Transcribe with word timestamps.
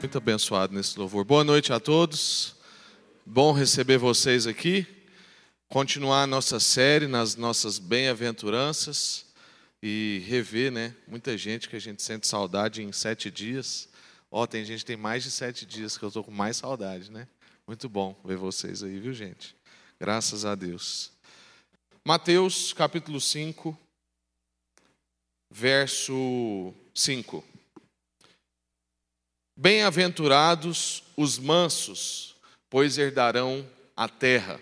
Muito 0.00 0.16
abençoado 0.16 0.74
nesse 0.74 0.98
louvor. 0.98 1.26
Boa 1.26 1.44
noite 1.44 1.74
a 1.74 1.78
todos. 1.78 2.56
Bom 3.26 3.52
receber 3.52 3.98
vocês 3.98 4.46
aqui. 4.46 4.86
Continuar 5.68 6.22
a 6.22 6.26
nossa 6.26 6.58
série 6.58 7.06
nas 7.06 7.36
nossas 7.36 7.78
bem-aventuranças 7.78 9.26
e 9.82 10.24
rever, 10.26 10.72
né? 10.72 10.96
Muita 11.06 11.36
gente 11.36 11.68
que 11.68 11.76
a 11.76 11.78
gente 11.78 12.02
sente 12.02 12.26
saudade 12.26 12.82
em 12.82 12.90
sete 12.92 13.30
dias. 13.30 13.90
Ó, 14.30 14.42
oh, 14.42 14.46
tem 14.46 14.64
gente 14.64 14.78
que 14.78 14.86
tem 14.86 14.96
mais 14.96 15.22
de 15.22 15.30
sete 15.30 15.66
dias 15.66 15.98
que 15.98 16.04
eu 16.04 16.08
estou 16.08 16.24
com 16.24 16.30
mais 16.30 16.56
saudade, 16.56 17.10
né? 17.10 17.28
Muito 17.66 17.86
bom 17.86 18.18
ver 18.24 18.38
vocês 18.38 18.82
aí, 18.82 18.98
viu, 18.98 19.12
gente? 19.12 19.54
Graças 20.00 20.46
a 20.46 20.54
Deus. 20.54 21.12
Mateus 22.02 22.72
capítulo 22.72 23.20
5, 23.20 23.78
verso 25.50 26.72
5. 26.94 27.49
Bem-aventurados 29.62 31.02
os 31.14 31.38
mansos, 31.38 32.34
pois 32.70 32.96
herdarão 32.96 33.68
a 33.94 34.08
terra. 34.08 34.58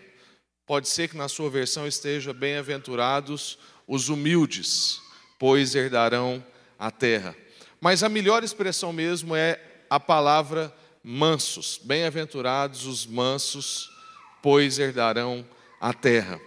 Pode 0.67 0.89
ser 0.89 1.07
que 1.07 1.17
na 1.17 1.29
sua 1.29 1.49
versão 1.49 1.87
esteja 1.87 2.33
bem-aventurados 2.33 3.61
os 3.87 4.09
humildes, 4.09 5.01
pois 5.39 5.77
herdarão 5.77 6.45
a 6.77 6.91
terra. 6.91 7.37
Mas 7.81 8.03
a 8.03 8.09
melhor 8.09 8.43
expressão 8.43 8.93
mesmo 8.93 9.37
é 9.37 9.63
a 9.89 10.01
palavra 10.01 10.75
mansos. 11.01 11.79
Bem-aventurados 11.81 12.85
os 12.85 13.07
mansos, 13.07 13.89
pois 14.43 14.81
herdarão 14.81 15.47
a 15.81 15.95
terra. 15.95 16.41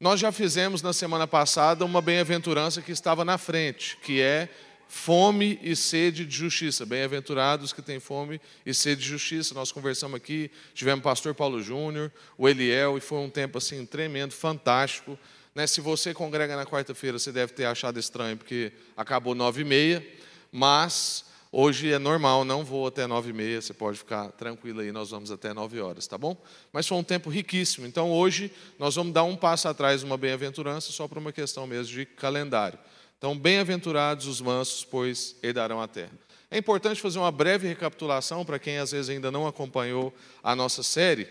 Nós 0.00 0.18
já 0.18 0.32
fizemos 0.32 0.80
na 0.80 0.94
semana 0.94 1.26
passada 1.26 1.84
uma 1.84 2.00
bem-aventurança 2.00 2.80
que 2.80 2.92
estava 2.92 3.26
na 3.26 3.36
frente, 3.36 3.98
que 3.98 4.22
é 4.22 4.48
fome 4.94 5.58
e 5.60 5.74
sede 5.74 6.24
de 6.24 6.34
justiça. 6.36 6.86
Bem-aventurados 6.86 7.72
que 7.72 7.82
têm 7.82 7.98
fome 7.98 8.40
e 8.64 8.72
sede 8.72 9.02
de 9.02 9.08
justiça. 9.08 9.52
Nós 9.52 9.72
conversamos 9.72 10.16
aqui, 10.16 10.50
tivemos 10.72 11.00
o 11.00 11.02
pastor 11.02 11.34
Paulo 11.34 11.60
Júnior, 11.60 12.12
o 12.38 12.48
Eliel, 12.48 12.96
e 12.96 13.00
foi 13.00 13.18
um 13.18 13.28
tempo 13.28 13.58
assim 13.58 13.84
tremendo, 13.84 14.32
fantástico. 14.32 15.18
Né? 15.52 15.66
Se 15.66 15.80
você 15.80 16.14
congrega 16.14 16.56
na 16.56 16.64
quarta-feira, 16.64 17.18
você 17.18 17.32
deve 17.32 17.52
ter 17.52 17.64
achado 17.64 17.98
estranho, 17.98 18.36
porque 18.36 18.72
acabou 18.96 19.34
nove 19.34 19.62
e 19.62 19.64
meia, 19.64 20.06
mas 20.50 21.24
hoje 21.50 21.92
é 21.92 21.98
normal, 21.98 22.44
não 22.44 22.64
vou 22.64 22.86
até 22.86 23.06
nove 23.06 23.30
e 23.30 23.32
meia, 23.32 23.60
você 23.60 23.74
pode 23.74 23.98
ficar 23.98 24.30
tranquilo 24.30 24.80
aí, 24.80 24.92
nós 24.92 25.10
vamos 25.10 25.30
até 25.30 25.52
nove 25.52 25.80
horas, 25.80 26.06
tá 26.06 26.16
bom? 26.16 26.40
Mas 26.72 26.86
foi 26.86 26.96
um 26.96 27.04
tempo 27.04 27.28
riquíssimo, 27.28 27.84
então 27.84 28.12
hoje 28.12 28.50
nós 28.78 28.94
vamos 28.94 29.12
dar 29.12 29.24
um 29.24 29.36
passo 29.36 29.68
atrás 29.68 30.04
uma 30.04 30.16
bem-aventurança, 30.16 30.92
só 30.92 31.08
por 31.08 31.18
uma 31.18 31.32
questão 31.32 31.66
mesmo 31.66 31.92
de 31.92 32.06
calendário. 32.06 32.78
Então, 33.18 33.38
bem-aventurados 33.38 34.26
os 34.26 34.40
mansos, 34.40 34.84
pois 34.84 35.36
herdarão 35.42 35.80
a 35.80 35.88
terra. 35.88 36.12
É 36.50 36.58
importante 36.58 37.00
fazer 37.00 37.18
uma 37.18 37.32
breve 37.32 37.66
recapitulação 37.66 38.44
para 38.44 38.58
quem 38.58 38.78
às 38.78 38.92
vezes 38.92 39.10
ainda 39.10 39.30
não 39.30 39.46
acompanhou 39.46 40.14
a 40.42 40.54
nossa 40.54 40.82
série. 40.82 41.26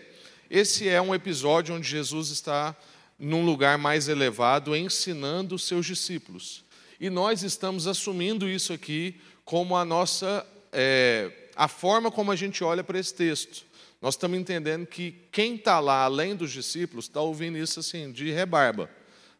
Esse 0.50 0.88
é 0.88 1.00
um 1.00 1.14
episódio 1.14 1.74
onde 1.74 1.88
Jesus 1.88 2.28
está 2.28 2.76
num 3.18 3.44
lugar 3.44 3.78
mais 3.78 4.08
elevado 4.08 4.76
ensinando 4.76 5.54
os 5.54 5.64
seus 5.64 5.86
discípulos. 5.86 6.64
E 7.00 7.08
nós 7.08 7.42
estamos 7.42 7.86
assumindo 7.86 8.48
isso 8.48 8.72
aqui 8.72 9.20
como 9.44 9.76
a 9.76 9.84
nossa 9.84 10.46
é, 10.72 11.30
a 11.56 11.68
forma 11.68 12.10
como 12.10 12.32
a 12.32 12.36
gente 12.36 12.62
olha 12.64 12.82
para 12.82 12.98
esse 12.98 13.14
texto. 13.14 13.64
Nós 14.02 14.14
estamos 14.14 14.38
entendendo 14.38 14.86
que 14.86 15.14
quem 15.32 15.54
está 15.54 15.80
lá, 15.80 16.04
além 16.04 16.36
dos 16.36 16.52
discípulos, 16.52 17.06
está 17.06 17.20
ouvindo 17.20 17.56
isso 17.56 17.80
assim 17.80 18.12
de 18.12 18.30
rebarba 18.30 18.90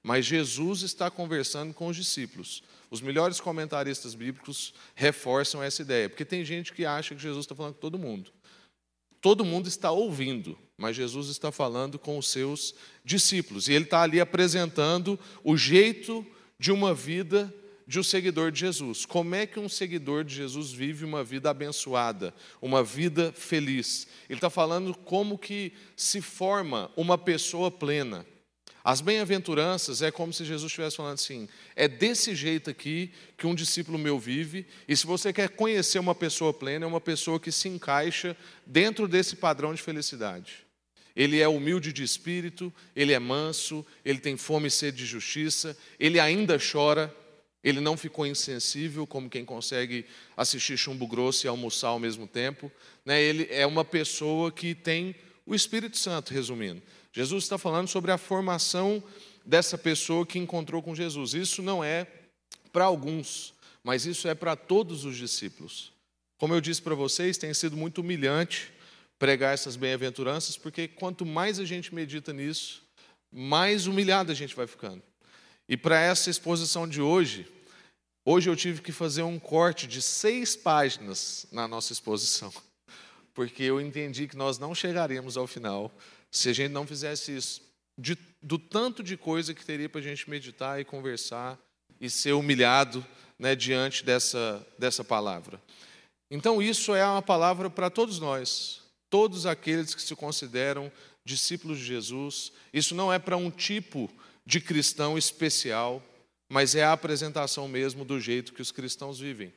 mas 0.05 0.27
Jesus 0.27 0.83
está 0.83 1.11
conversando 1.11 1.73
com 1.73 1.87
os 1.87 1.97
discípulos. 1.97 2.63
Os 2.91 3.01
melhores 3.01 3.41
comentaristas 3.41 4.15
bíblicos 4.15 4.75
reforçam 4.95 5.63
essa 5.63 5.81
ideia, 5.81 6.11
porque 6.11 6.27
tem 6.27 6.45
gente 6.45 6.75
que 6.75 6.85
acha 6.85 7.15
que 7.15 7.23
Jesus 7.23 7.45
está 7.47 7.55
falando 7.55 7.73
com 7.73 7.81
todo 7.81 7.99
mundo. 7.99 8.31
Todo 9.19 9.47
mundo 9.47 9.67
está 9.67 9.91
ouvindo, 9.91 10.59
mas 10.77 10.95
Jesus 10.95 11.29
está 11.29 11.51
falando 11.51 11.99
com 11.99 12.19
os 12.19 12.29
seus 12.29 12.75
discípulos. 13.03 13.67
E 13.67 13.73
ele 13.73 13.87
está 13.87 14.03
ali 14.03 14.21
apresentando 14.21 15.19
o 15.43 15.57
jeito 15.57 16.25
de 16.59 16.71
uma 16.71 16.93
vida 16.95 17.53
de 17.87 17.99
um 17.99 18.03
seguidor 18.03 18.51
de 18.51 18.61
Jesus. 18.61 19.05
Como 19.07 19.35
é 19.35 19.47
que 19.47 19.59
um 19.59 19.69
seguidor 19.69 20.25
de 20.25 20.35
Jesus 20.35 20.71
vive 20.71 21.05
uma 21.05 21.25
vida 21.25 21.51
abençoada, 21.51 22.35
uma 22.61 22.83
vida 22.83 23.33
feliz? 23.33 24.07
Ele 24.29 24.37
está 24.39 24.51
falando 24.51 24.95
como 24.95 25.39
que 25.39 25.73
se 25.97 26.21
forma 26.21 26.91
uma 26.97 27.17
pessoa 27.17 27.71
plena. 27.71 28.27
As 28.85 29.01
bem-aventuranças 29.01 30.03
é 30.03 30.11
como 30.11 30.31
se 30.31 30.45
Jesus 30.45 30.71
estivesse 30.71 30.97
falando 30.97 31.15
assim: 31.15 31.49
é 31.75 31.89
desse 31.89 32.35
jeito 32.35 32.69
aqui 32.69 33.11
que 33.39 33.47
um 33.47 33.55
discípulo 33.55 33.99
meu 33.99 34.19
vive, 34.19 34.67
e 34.87 34.95
se 34.95 35.07
você 35.07 35.33
quer 35.33 35.49
conhecer 35.49 35.99
uma 35.99 36.15
pessoa 36.15 36.53
plena, 36.53 36.85
é 36.85 36.89
uma 36.89 37.01
pessoa 37.01 37.41
que 37.41 37.51
se 37.51 37.67
encaixa 37.67 38.37
dentro 38.67 39.09
desse 39.09 39.37
padrão 39.37 39.73
de 39.73 39.81
felicidade. 39.81 40.67
Ele 41.17 41.41
é 41.41 41.49
humilde 41.49 41.95
de 41.95 42.03
espírito, 42.03 42.71
ele 42.95 43.15
é 43.15 43.19
manso, 43.19 43.87
ele 44.05 44.19
tem 44.19 44.37
fome 44.37 44.69
e 44.69 44.71
sede 44.71 44.99
de 44.99 45.07
justiça, 45.07 45.75
ele 45.99 46.21
ainda 46.21 46.59
chora, 46.59 47.15
ele 47.63 47.81
não 47.81 47.97
ficou 47.97 48.27
insensível, 48.27 49.07
como 49.07 49.31
quem 49.31 49.45
consegue 49.47 50.05
assistir 50.37 50.77
chumbo 50.77 51.07
grosso 51.07 51.47
e 51.47 51.49
almoçar 51.49 51.89
ao 51.89 52.01
mesmo 52.01 52.27
tempo. 52.27 52.71
Né? 53.05 53.23
Ele 53.23 53.49
é 53.51 53.65
uma 53.65 53.85
pessoa 53.85 54.53
que 54.53 54.75
tem 54.75 55.15
o 55.47 55.55
Espírito 55.55 55.97
Santo, 55.97 56.35
resumindo. 56.35 56.83
Jesus 57.15 57.45
está 57.45 57.57
falando 57.57 57.87
sobre 57.87 58.11
a 58.11 58.19
formação 58.19 59.01
dessa 59.47 59.79
pessoa 59.79 60.27
que 60.27 60.37
encontrou 60.37 60.83
com 60.83 60.97
Jesus. 60.97 61.33
Isso 61.33 61.63
não 61.63 61.83
é 61.83 62.09
para 62.73 62.87
alguns, 62.87 63.55
mas 63.85 64.05
isso 64.05 64.27
é 64.27 64.35
para 64.35 64.57
todos 64.57 65.05
os 65.05 65.17
discípulos. 65.17 65.93
Como 66.37 66.53
eu 66.53 66.61
disse 66.61 66.83
para 66.83 66.97
vocês, 66.97 67.39
tem 67.39 67.55
sido 67.55 67.77
muito 67.77 68.01
humilhante 68.01 68.73
pregar 69.17 69.55
essas 69.55 69.77
bem-aventuranças, 69.77 70.57
porque 70.57 70.89
quanto 70.89 71.25
mais 71.25 71.61
a 71.61 71.65
gente 71.65 71.95
medita 71.95 72.33
nisso, 72.33 72.83
mais 73.31 73.87
humilhado 73.87 74.33
a 74.33 74.35
gente 74.35 74.57
vai 74.57 74.67
ficando. 74.67 75.03
E 75.69 75.77
para 75.77 76.01
essa 76.01 76.29
exposição 76.29 76.89
de 76.89 77.01
hoje, 77.01 77.47
hoje 78.25 78.51
eu 78.51 78.57
tive 78.57 78.83
que 78.83 78.91
fazer 78.91 79.23
um 79.23 79.39
corte 79.39 79.87
de 79.87 80.03
seis 80.03 80.57
páginas 80.57 81.47
na 81.53 81.69
nossa 81.69 81.93
exposição, 81.93 82.53
porque 83.33 83.63
eu 83.63 83.81
entendi 83.81 84.27
que 84.27 84.37
nós 84.37 84.59
não 84.59 84.75
chegaríamos 84.75 85.37
ao 85.37 85.47
final 85.47 85.93
se 86.35 86.49
a 86.49 86.53
gente 86.53 86.73
não 86.73 86.87
fizesse 86.87 87.37
isso, 87.37 87.63
de, 87.99 88.19
do 88.43 88.59
tanto 88.59 89.03
de 89.03 89.17
coisa 89.17 89.55
que 89.55 89.65
teria 89.65 89.89
para 89.89 90.01
a 90.01 90.05
gente 90.05 90.29
meditar 90.29 90.81
e 90.81 90.85
conversar 90.85 91.59
e 92.01 92.11
ser 92.11 92.33
humilhado 92.33 93.07
né, 93.39 93.55
diante 93.55 94.05
dessa, 94.05 94.67
dessa 94.77 95.05
palavra. 95.05 95.63
Então, 96.29 96.61
isso 96.61 96.93
é 96.95 97.07
uma 97.07 97.23
palavra 97.23 97.71
para 97.71 97.89
todos 97.89 98.19
nós, 98.19 98.83
todos 99.09 99.47
aqueles 99.47 99.95
que 99.95 100.03
se 100.03 100.17
consideram 100.17 100.91
discípulos 101.25 101.79
de 101.79 101.85
Jesus. 101.85 102.53
Isso 102.73 102.97
não 102.97 103.13
é 103.13 103.19
para 103.19 103.37
um 103.37 103.51
tipo 103.51 104.11
de 104.45 104.61
cristão 104.61 105.17
especial, 105.17 106.03
mas 106.51 106.75
é 106.75 106.83
a 106.83 106.93
apresentação 106.93 107.69
mesmo 107.69 108.05
do 108.05 108.21
jeito 108.21 108.53
que 108.53 108.63
os 108.63 108.73
cristãos 108.73 109.21
vivem. 109.21 109.53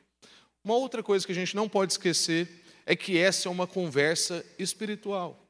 Uma 0.64 0.76
outra 0.76 1.02
coisa 1.02 1.26
que 1.26 1.32
a 1.32 1.34
gente 1.34 1.56
não 1.56 1.68
pode 1.68 1.92
esquecer 1.92 2.48
é 2.86 2.94
que 2.94 3.18
essa 3.18 3.48
é 3.48 3.50
uma 3.50 3.66
conversa 3.66 4.46
espiritual. 4.58 5.47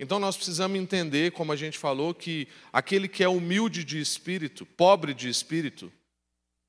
Então 0.00 0.18
nós 0.18 0.34
precisamos 0.34 0.78
entender, 0.78 1.30
como 1.32 1.52
a 1.52 1.56
gente 1.56 1.76
falou, 1.76 2.14
que 2.14 2.48
aquele 2.72 3.06
que 3.06 3.22
é 3.22 3.28
humilde 3.28 3.84
de 3.84 4.00
espírito, 4.00 4.64
pobre 4.64 5.12
de 5.12 5.28
espírito, 5.28 5.92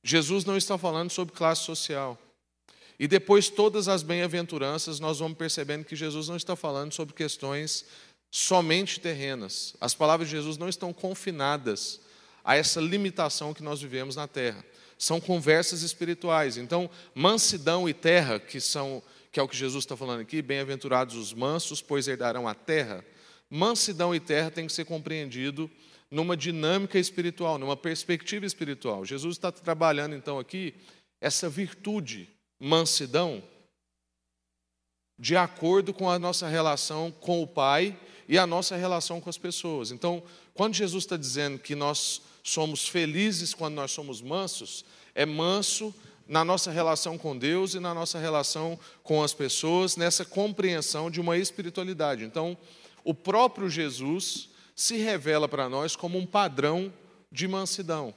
Jesus 0.04 0.44
não 0.44 0.58
está 0.58 0.78
falando 0.78 1.10
sobre 1.10 1.34
classe 1.34 1.64
social. 1.64 2.20
E 3.00 3.08
depois, 3.08 3.48
todas 3.48 3.88
as 3.88 4.04
bem-aventuranças, 4.04 5.00
nós 5.00 5.20
vamos 5.20 5.38
percebendo 5.38 5.86
que 5.86 5.96
Jesus 5.96 6.28
não 6.28 6.36
está 6.36 6.58
falando 6.58 6.92
sobre 6.92 7.16
questões 7.16 7.86
somente 8.30 9.00
terrenas. 9.00 9.76
As 9.80 9.94
palavras 9.94 10.28
de 10.28 10.36
Jesus 10.36 10.58
não 10.58 10.68
estão 10.68 10.92
confinadas 10.92 12.02
a 12.44 12.58
essa 12.58 12.82
limitação 12.82 13.54
que 13.54 13.64
nós 13.64 13.82
vivemos 13.82 14.18
na 14.18 14.28
terra. 14.28 14.64
São 14.98 15.22
conversas 15.22 15.84
espirituais. 15.84 16.58
Então, 16.58 16.90
mansidão 17.16 17.88
e 17.88 17.94
terra, 17.94 18.42
que 18.42 18.60
são 18.60 19.02
que 19.32 19.40
é 19.40 19.44
o 19.44 19.48
que 19.48 19.56
Jesus 19.56 19.86
está 19.86 19.96
falando 19.96 20.20
aqui, 20.20 20.42
bem-aventurados 20.42 21.16
os 21.16 21.34
mansos, 21.34 21.82
pois 21.82 22.10
herdarão 22.10 22.50
a 22.50 22.54
terra 22.54 23.02
mansidão 23.52 24.16
e 24.16 24.20
terra 24.20 24.50
tem 24.50 24.66
que 24.66 24.72
ser 24.72 24.86
compreendido 24.86 25.70
numa 26.10 26.38
dinâmica 26.38 26.98
espiritual, 26.98 27.58
numa 27.58 27.76
perspectiva 27.76 28.46
espiritual. 28.46 29.06
Jesus 29.06 29.36
está 29.36 29.52
trabalhando 29.52 30.16
então 30.16 30.40
aqui 30.40 30.74
essa 31.20 31.50
virtude, 31.50 32.30
mansidão, 32.58 33.44
de 35.20 35.36
acordo 35.36 35.94
com 35.94 36.10
a 36.10 36.18
nossa 36.18 36.48
relação 36.48 37.12
com 37.12 37.44
o 37.44 37.48
Pai 37.48 37.98
e 38.28 38.38
a 38.38 38.48
nossa 38.48 38.76
relação 38.76 39.20
com 39.20 39.30
as 39.30 39.38
pessoas. 39.38 39.92
Então, 39.92 40.24
quando 40.54 40.74
Jesus 40.74 41.04
está 41.04 41.18
dizendo 41.18 41.60
que 41.60 41.76
nós 41.76 42.22
somos 42.44 42.88
felizes 42.88 43.54
quando 43.54 43.76
nós 43.76 43.92
somos 43.92 44.22
mansos, 44.22 44.84
é 45.14 45.26
manso 45.26 45.94
na 46.28 46.46
nossa 46.46 46.72
relação 46.72 47.18
com 47.18 47.38
Deus 47.38 47.74
e 47.74 47.80
na 47.80 47.94
nossa 47.94 48.18
relação 48.18 48.80
com 49.04 49.22
as 49.22 49.34
pessoas, 49.34 49.98
nessa 49.98 50.24
compreensão 50.24 51.12
de 51.12 51.20
uma 51.20 51.38
espiritualidade. 51.38 52.24
Então, 52.24 52.58
o 53.04 53.14
próprio 53.14 53.70
Jesus 53.70 54.50
se 54.76 54.98
revela 54.98 55.48
para 55.48 55.70
nós 55.70 55.96
como 55.96 56.18
um 56.18 56.26
padrão 56.26 56.92
de 57.32 57.48
mansidão. 57.48 58.14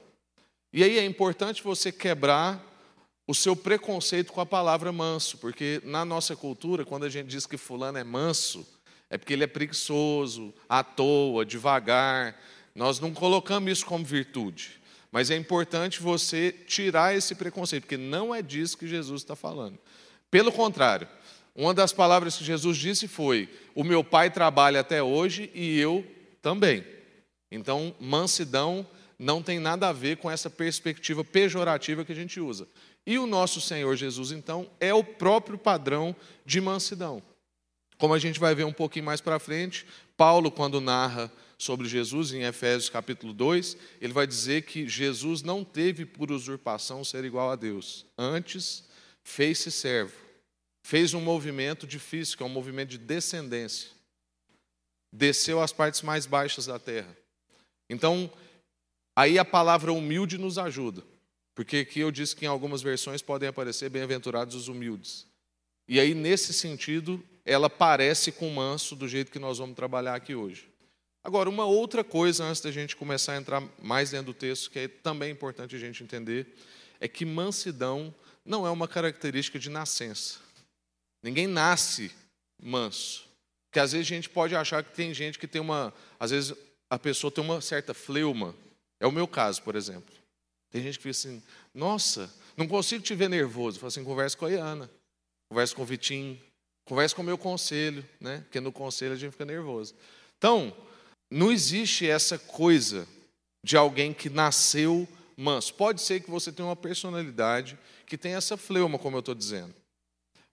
E 0.73 0.83
aí 0.83 0.97
é 0.99 1.05
importante 1.05 1.63
você 1.63 1.91
quebrar 1.91 2.63
o 3.27 3.33
seu 3.33 3.55
preconceito 3.55 4.31
com 4.31 4.41
a 4.41 4.45
palavra 4.45 4.91
manso, 4.91 5.37
porque 5.37 5.81
na 5.83 6.05
nossa 6.05 6.35
cultura, 6.35 6.85
quando 6.85 7.05
a 7.05 7.09
gente 7.09 7.27
diz 7.27 7.45
que 7.45 7.57
fulano 7.57 7.97
é 7.97 8.03
manso, 8.03 8.65
é 9.09 9.17
porque 9.17 9.33
ele 9.33 9.43
é 9.43 9.47
preguiçoso, 9.47 10.53
à 10.67 10.83
toa, 10.83 11.45
devagar. 11.45 12.39
Nós 12.73 12.99
não 12.99 13.13
colocamos 13.13 13.71
isso 13.71 13.85
como 13.85 14.03
virtude. 14.03 14.81
Mas 15.11 15.31
é 15.31 15.35
importante 15.37 16.01
você 16.01 16.51
tirar 16.67 17.15
esse 17.15 17.35
preconceito, 17.35 17.83
porque 17.83 17.97
não 17.97 18.35
é 18.35 18.41
disso 18.41 18.77
que 18.77 18.87
Jesus 18.87 19.21
está 19.21 19.35
falando. 19.35 19.79
Pelo 20.29 20.51
contrário, 20.51 21.07
uma 21.55 21.73
das 21.73 21.93
palavras 21.93 22.35
que 22.37 22.43
Jesus 22.43 22.77
disse 22.77 23.07
foi: 23.07 23.49
O 23.73 23.83
meu 23.83 24.03
pai 24.03 24.29
trabalha 24.29 24.81
até 24.81 25.01
hoje 25.01 25.49
e 25.53 25.79
eu 25.79 26.05
também. 26.41 26.85
Então, 27.49 27.95
mansidão 27.99 28.85
não 29.17 29.41
tem 29.41 29.57
nada 29.59 29.87
a 29.87 29.93
ver 29.93 30.17
com 30.17 30.29
essa 30.29 30.49
perspectiva 30.49 31.23
pejorativa 31.23 32.03
que 32.03 32.11
a 32.11 32.15
gente 32.15 32.41
usa. 32.41 32.67
E 33.07 33.17
o 33.17 33.25
nosso 33.25 33.61
Senhor 33.61 33.95
Jesus, 33.95 34.31
então, 34.31 34.69
é 34.79 34.93
o 34.93 35.03
próprio 35.03 35.57
padrão 35.57 36.13
de 36.45 36.59
mansidão. 36.59 37.21
Como 37.97 38.13
a 38.13 38.19
gente 38.19 38.39
vai 38.39 38.53
ver 38.53 38.65
um 38.65 38.73
pouquinho 38.73 39.05
mais 39.05 39.21
para 39.21 39.39
frente, 39.39 39.85
Paulo, 40.17 40.51
quando 40.51 40.81
narra 40.81 41.31
sobre 41.57 41.87
Jesus, 41.87 42.33
em 42.33 42.43
Efésios 42.43 42.89
capítulo 42.89 43.31
2, 43.31 43.77
ele 44.01 44.11
vai 44.11 44.27
dizer 44.27 44.63
que 44.63 44.89
Jesus 44.89 45.41
não 45.41 45.63
teve 45.63 46.05
por 46.05 46.31
usurpação 46.31 47.05
ser 47.05 47.23
igual 47.23 47.49
a 47.49 47.55
Deus. 47.55 48.05
Antes, 48.17 48.83
fez-se 49.23 49.71
servo. 49.71 50.24
Fez 50.85 51.15
um 51.15 51.19
movimento 51.19 51.87
difícil, 51.87 52.37
que 52.37 52.43
é 52.43 52.45
um 52.45 52.49
movimento 52.49 52.89
de 52.89 52.99
descendência. 52.99 53.89
Desceu 55.11 55.59
às 55.59 55.73
partes 55.73 56.03
mais 56.03 56.27
baixas 56.27 56.67
da 56.67 56.77
terra. 56.77 57.17
Então, 57.89 58.31
aí 59.15 59.39
a 59.39 59.43
palavra 59.43 59.91
humilde 59.91 60.37
nos 60.37 60.59
ajuda. 60.59 61.01
Porque 61.55 61.77
aqui 61.77 62.01
eu 62.01 62.11
disse 62.11 62.35
que 62.35 62.45
em 62.45 62.47
algumas 62.47 62.83
versões 62.83 63.23
podem 63.23 63.49
aparecer 63.49 63.89
bem-aventurados 63.89 64.53
os 64.53 64.67
humildes. 64.67 65.25
E 65.87 65.99
aí, 65.99 66.13
nesse 66.13 66.53
sentido, 66.53 67.19
ela 67.43 67.67
parece 67.67 68.31
com 68.31 68.47
manso 68.51 68.95
do 68.95 69.07
jeito 69.07 69.31
que 69.31 69.39
nós 69.39 69.57
vamos 69.57 69.75
trabalhar 69.75 70.13
aqui 70.13 70.35
hoje. 70.35 70.69
Agora, 71.23 71.49
uma 71.49 71.65
outra 71.65 72.03
coisa, 72.03 72.43
antes 72.43 72.61
da 72.61 72.71
gente 72.71 72.95
começar 72.95 73.33
a 73.33 73.37
entrar 73.37 73.63
mais 73.81 74.11
dentro 74.11 74.27
do 74.27 74.35
texto, 74.35 74.69
que 74.69 74.77
é 74.77 74.87
também 74.87 75.31
importante 75.31 75.75
a 75.75 75.79
gente 75.79 76.03
entender, 76.03 76.45
é 76.99 77.07
que 77.07 77.25
mansidão 77.25 78.13
não 78.45 78.67
é 78.67 78.69
uma 78.69 78.87
característica 78.87 79.57
de 79.57 79.71
nascença. 79.71 80.44
Ninguém 81.25 81.47
nasce 81.47 82.11
manso. 82.61 83.27
Porque 83.67 83.79
às 83.79 83.93
vezes 83.93 84.05
a 84.05 84.15
gente 84.15 84.29
pode 84.29 84.55
achar 84.55 84.83
que 84.83 84.93
tem 84.93 85.11
gente 85.11 85.39
que 85.39 85.47
tem 85.47 85.59
uma. 85.59 85.91
Às 86.19 86.29
vezes 86.29 86.53
a 86.87 86.99
pessoa 86.99 87.31
tem 87.31 87.43
uma 87.43 87.59
certa 87.61 87.95
fleuma. 87.95 88.53
É 88.99 89.07
o 89.07 89.11
meu 89.11 89.27
caso, 89.27 89.63
por 89.63 89.75
exemplo. 89.75 90.13
Tem 90.69 90.83
gente 90.83 90.99
que 90.99 91.09
diz 91.09 91.25
assim, 91.25 91.41
nossa, 91.73 92.31
não 92.55 92.67
consigo 92.67 93.03
te 93.03 93.15
ver 93.15 93.27
nervoso. 93.27 93.79
Fala 93.79 93.87
assim, 93.87 94.03
conversa 94.03 94.37
com 94.37 94.45
a 94.45 94.51
Iana, 94.51 94.87
conversa 95.49 95.73
com 95.73 95.81
o 95.81 95.85
Vitinho, 95.85 96.39
conversa 96.87 97.15
com 97.15 97.23
o 97.23 97.25
meu 97.25 97.39
conselho, 97.39 98.07
né? 98.19 98.41
Porque 98.41 98.59
no 98.59 98.71
conselho 98.71 99.13
a 99.13 99.17
gente 99.17 99.31
fica 99.31 99.45
nervoso. 99.45 99.95
Então, 100.37 100.77
não 101.31 101.51
existe 101.51 102.07
essa 102.07 102.37
coisa 102.37 103.07
de 103.65 103.75
alguém 103.75 104.13
que 104.13 104.29
nasceu 104.29 105.07
manso. 105.35 105.73
Pode 105.73 106.03
ser 106.03 106.21
que 106.21 106.29
você 106.29 106.51
tenha 106.51 106.67
uma 106.67 106.75
personalidade 106.75 107.79
que 108.05 108.15
tem 108.15 108.35
essa 108.35 108.55
fleuma, 108.55 108.99
como 108.99 109.15
eu 109.15 109.21
estou 109.21 109.33
dizendo. 109.33 109.73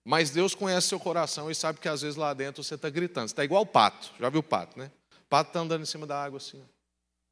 Mas 0.05 0.29
Deus 0.29 0.53
conhece 0.53 0.89
seu 0.89 0.99
coração 0.99 1.49
e 1.49 1.55
sabe 1.55 1.79
que 1.79 1.87
às 1.87 2.01
vezes 2.01 2.17
lá 2.17 2.33
dentro 2.33 2.63
você 2.63 2.75
está 2.75 2.89
gritando. 2.89 3.27
Você 3.27 3.33
está 3.33 3.43
igual 3.43 3.61
o 3.61 3.65
pato. 3.65 4.11
Já 4.19 4.29
viu 4.29 4.41
o 4.41 4.43
pato, 4.43 4.77
né? 4.77 4.91
O 5.11 5.29
pato 5.29 5.49
está 5.49 5.59
andando 5.59 5.81
em 5.81 5.85
cima 5.85 6.05
da 6.05 6.21
água 6.21 6.37
assim. 6.37 6.63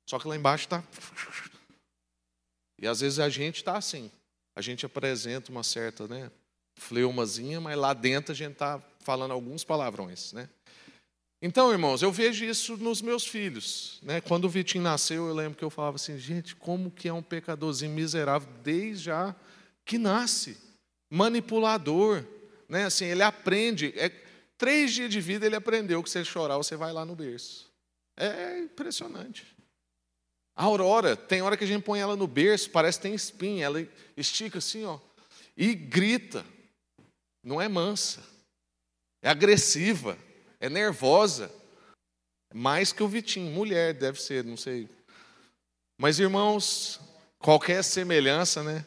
Só 0.10 0.18
que 0.18 0.28
lá 0.28 0.36
embaixo 0.36 0.66
está 0.66 0.84
e 2.82 2.88
às 2.88 3.00
vezes 3.00 3.20
a 3.20 3.30
gente 3.30 3.58
está 3.58 3.78
assim. 3.78 4.12
A 4.56 4.62
gente 4.62 4.86
apresenta 4.86 5.52
uma 5.52 5.64
certa 5.64 6.08
né, 6.08 6.32
fleumazinha, 6.76 7.62
mas 7.62 7.78
lá 7.78 7.94
dentro 7.94 8.32
a 8.32 8.36
gente 8.36 8.54
está 8.54 8.82
falando 9.00 9.32
alguns 9.32 9.64
palavrões. 9.64 10.34
Né? 10.34 10.50
Então, 11.42 11.72
irmãos, 11.72 12.02
eu 12.02 12.12
vejo 12.12 12.44
isso 12.44 12.76
nos 12.78 13.02
meus 13.02 13.26
filhos. 13.26 14.00
Né? 14.02 14.20
Quando 14.20 14.46
o 14.46 14.50
Vitinho 14.50 14.84
nasceu, 14.84 15.28
eu 15.28 15.34
lembro 15.34 15.58
que 15.58 15.64
eu 15.64 15.70
falava 15.70 15.96
assim, 15.96 16.18
gente, 16.18 16.56
como 16.56 16.90
que 16.90 17.08
é 17.08 17.14
um 17.14 17.22
pecadorzinho 17.22 17.92
miserável 17.92 18.50
desde 18.64 19.06
já 19.06 19.36
que 19.86 20.00
nasce. 20.00 20.58
Manipulador. 21.10 22.26
Né? 22.72 22.86
Assim, 22.86 23.04
ele 23.04 23.22
aprende. 23.22 23.94
É, 23.98 24.08
três 24.58 24.94
dias 24.94 25.12
de 25.12 25.20
vida 25.20 25.46
ele 25.46 25.58
aprendeu 25.58 26.02
que 26.02 26.10
se 26.10 26.18
ele 26.18 26.26
chorar, 26.26 26.56
você 26.56 26.78
vai 26.78 26.94
lá 26.94 27.04
no 27.04 27.14
berço. 27.14 27.70
É 28.16 28.60
impressionante. 28.60 29.46
A 30.56 30.64
Aurora, 30.64 31.18
tem 31.18 31.42
hora 31.42 31.58
que 31.58 31.66
a 31.66 31.68
gente 31.68 31.84
põe 31.84 32.00
ela 32.00 32.16
no 32.16 32.28
berço, 32.28 32.70
parece 32.70 32.98
que 32.98 33.04
tem 33.04 33.14
espinha, 33.14 33.66
ela 33.66 33.86
estica 34.16 34.60
assim, 34.60 34.86
ó, 34.86 35.00
e 35.58 35.74
grita. 35.74 36.46
Não 37.44 37.60
é 37.60 37.68
mansa, 37.68 38.24
é 39.22 39.30
agressiva, 39.30 40.18
é 40.60 40.70
nervosa. 40.70 41.52
Mais 42.54 42.94
que 42.94 43.04
o 43.04 43.08
Vitinho, 43.08 43.52
mulher 43.52 43.94
deve 43.94 44.22
ser, 44.22 44.46
não 44.46 44.56
sei. 44.56 44.88
Mas 45.98 46.20
irmãos, 46.20 47.02
qualquer 47.40 47.84
semelhança, 47.84 48.64
né? 48.64 48.86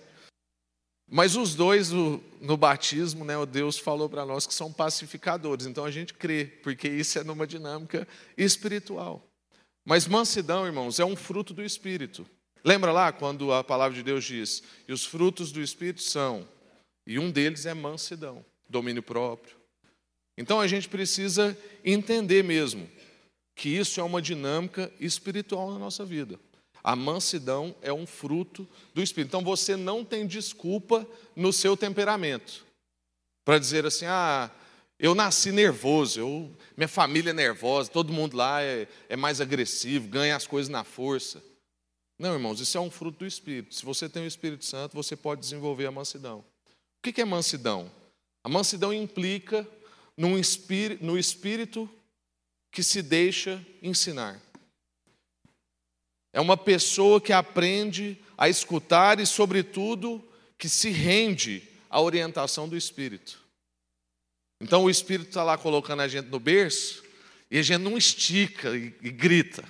Mas 1.10 1.36
os 1.36 1.54
dois 1.54 1.90
no, 1.90 2.56
batismo, 2.56 3.24
né, 3.24 3.36
o 3.36 3.46
Deus 3.46 3.78
falou 3.78 4.08
para 4.08 4.24
nós 4.24 4.46
que 4.46 4.54
são 4.54 4.72
pacificadores. 4.72 5.66
Então 5.66 5.84
a 5.84 5.90
gente 5.90 6.14
crê, 6.14 6.46
porque 6.62 6.88
isso 6.88 7.18
é 7.18 7.24
numa 7.24 7.46
dinâmica 7.46 8.08
espiritual. 8.36 9.22
Mas 9.84 10.06
mansidão, 10.06 10.66
irmãos, 10.66 10.98
é 10.98 11.04
um 11.04 11.14
fruto 11.14 11.52
do 11.52 11.62
Espírito. 11.62 12.26
Lembra 12.64 12.90
lá 12.90 13.12
quando 13.12 13.52
a 13.52 13.62
palavra 13.62 13.94
de 13.94 14.02
Deus 14.02 14.24
diz: 14.24 14.62
e 14.88 14.92
os 14.92 15.04
frutos 15.04 15.52
do 15.52 15.60
Espírito 15.60 16.00
são, 16.00 16.48
e 17.06 17.18
um 17.18 17.30
deles 17.30 17.66
é 17.66 17.74
mansidão, 17.74 18.44
domínio 18.68 19.02
próprio. 19.02 19.54
Então 20.38 20.60
a 20.60 20.66
gente 20.66 20.88
precisa 20.88 21.56
entender 21.84 22.42
mesmo 22.42 22.88
que 23.54 23.68
isso 23.68 24.00
é 24.00 24.02
uma 24.02 24.20
dinâmica 24.20 24.90
espiritual 24.98 25.70
na 25.70 25.78
nossa 25.78 26.04
vida. 26.04 26.40
A 26.84 26.94
mansidão 26.94 27.74
é 27.80 27.90
um 27.90 28.06
fruto 28.06 28.68
do 28.92 29.02
Espírito. 29.02 29.28
Então 29.28 29.42
você 29.42 29.74
não 29.74 30.04
tem 30.04 30.26
desculpa 30.26 31.08
no 31.34 31.50
seu 31.50 31.78
temperamento 31.78 32.66
para 33.42 33.58
dizer 33.58 33.86
assim: 33.86 34.04
ah, 34.04 34.50
eu 34.98 35.14
nasci 35.14 35.50
nervoso, 35.50 36.20
eu, 36.20 36.52
minha 36.76 36.86
família 36.86 37.30
é 37.30 37.32
nervosa, 37.32 37.90
todo 37.90 38.12
mundo 38.12 38.36
lá 38.36 38.62
é, 38.62 38.86
é 39.08 39.16
mais 39.16 39.40
agressivo, 39.40 40.08
ganha 40.08 40.36
as 40.36 40.46
coisas 40.46 40.68
na 40.68 40.84
força. 40.84 41.42
Não, 42.18 42.34
irmãos, 42.34 42.60
isso 42.60 42.76
é 42.76 42.80
um 42.80 42.90
fruto 42.90 43.20
do 43.20 43.26
Espírito. 43.26 43.74
Se 43.74 43.84
você 43.84 44.06
tem 44.06 44.22
o 44.22 44.26
Espírito 44.28 44.64
Santo, 44.64 44.94
você 44.94 45.16
pode 45.16 45.40
desenvolver 45.40 45.86
a 45.86 45.90
mansidão. 45.90 46.44
O 46.98 47.12
que 47.12 47.20
é 47.20 47.24
mansidão? 47.24 47.90
A 48.44 48.48
mansidão 48.48 48.92
implica 48.92 49.66
no 50.16 50.38
espírito 51.18 51.88
que 52.70 52.82
se 52.82 53.02
deixa 53.02 53.64
ensinar. 53.82 54.40
É 56.34 56.40
uma 56.40 56.56
pessoa 56.56 57.20
que 57.20 57.32
aprende 57.32 58.18
a 58.36 58.48
escutar 58.48 59.20
e, 59.20 59.24
sobretudo, 59.24 60.20
que 60.58 60.68
se 60.68 60.90
rende 60.90 61.62
à 61.88 62.00
orientação 62.00 62.68
do 62.68 62.76
Espírito. 62.76 63.40
Então 64.60 64.82
o 64.82 64.90
Espírito 64.90 65.28
está 65.28 65.44
lá 65.44 65.56
colocando 65.56 66.02
a 66.02 66.08
gente 66.08 66.26
no 66.26 66.40
berço 66.40 67.04
e 67.48 67.56
a 67.56 67.62
gente 67.62 67.82
não 67.82 67.96
estica 67.96 68.76
e, 68.76 68.92
e 69.00 69.12
grita. 69.12 69.64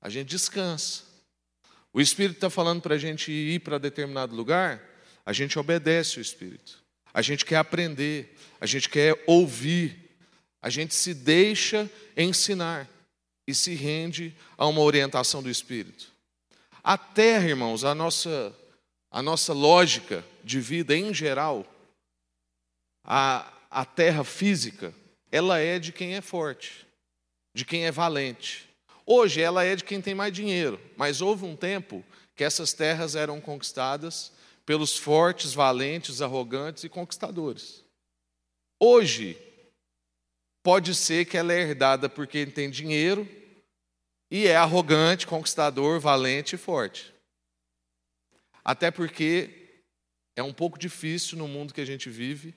A 0.00 0.08
gente 0.08 0.28
descansa. 0.28 1.02
O 1.92 2.00
Espírito 2.00 2.36
está 2.36 2.48
falando 2.48 2.80
para 2.80 2.94
a 2.94 2.98
gente 2.98 3.30
ir 3.30 3.60
para 3.60 3.76
determinado 3.76 4.34
lugar, 4.34 4.82
a 5.26 5.32
gente 5.34 5.58
obedece 5.58 6.18
o 6.18 6.22
Espírito. 6.22 6.82
A 7.12 7.20
gente 7.20 7.44
quer 7.44 7.56
aprender, 7.56 8.34
a 8.58 8.64
gente 8.64 8.88
quer 8.88 9.22
ouvir, 9.26 10.10
a 10.62 10.70
gente 10.70 10.94
se 10.94 11.12
deixa 11.12 11.90
ensinar 12.16 12.88
e 13.50 13.54
se 13.54 13.74
rende 13.74 14.34
a 14.56 14.66
uma 14.66 14.80
orientação 14.80 15.42
do 15.42 15.50
Espírito. 15.50 16.10
A 16.82 16.96
terra, 16.96 17.48
irmãos, 17.48 17.84
a 17.84 17.94
nossa, 17.94 18.56
a 19.10 19.20
nossa 19.20 19.52
lógica 19.52 20.24
de 20.42 20.60
vida 20.60 20.96
em 20.96 21.12
geral, 21.12 21.66
a, 23.04 23.52
a 23.70 23.84
terra 23.84 24.24
física, 24.24 24.94
ela 25.30 25.58
é 25.58 25.78
de 25.78 25.92
quem 25.92 26.14
é 26.14 26.20
forte, 26.20 26.86
de 27.54 27.64
quem 27.64 27.84
é 27.84 27.90
valente. 27.90 28.68
Hoje 29.04 29.42
ela 29.42 29.64
é 29.64 29.74
de 29.74 29.84
quem 29.84 30.00
tem 30.00 30.14
mais 30.14 30.32
dinheiro, 30.32 30.80
mas 30.96 31.20
houve 31.20 31.44
um 31.44 31.56
tempo 31.56 32.04
que 32.36 32.44
essas 32.44 32.72
terras 32.72 33.14
eram 33.16 33.40
conquistadas 33.40 34.32
pelos 34.64 34.96
fortes, 34.96 35.52
valentes, 35.52 36.22
arrogantes 36.22 36.84
e 36.84 36.88
conquistadores. 36.88 37.84
Hoje, 38.78 39.36
pode 40.62 40.94
ser 40.94 41.24
que 41.26 41.36
ela 41.36 41.52
é 41.52 41.60
herdada 41.60 42.08
por 42.08 42.26
quem 42.26 42.46
tem 42.46 42.70
dinheiro 42.70 43.28
e 44.30 44.46
é 44.46 44.56
arrogante, 44.56 45.26
conquistador, 45.26 45.98
valente 46.00 46.54
e 46.54 46.58
forte. 46.58 47.14
Até 48.64 48.90
porque 48.90 49.82
é 50.36 50.42
um 50.42 50.52
pouco 50.52 50.78
difícil 50.78 51.36
no 51.36 51.48
mundo 51.48 51.74
que 51.74 51.80
a 51.80 51.84
gente 51.84 52.08
vive 52.08 52.54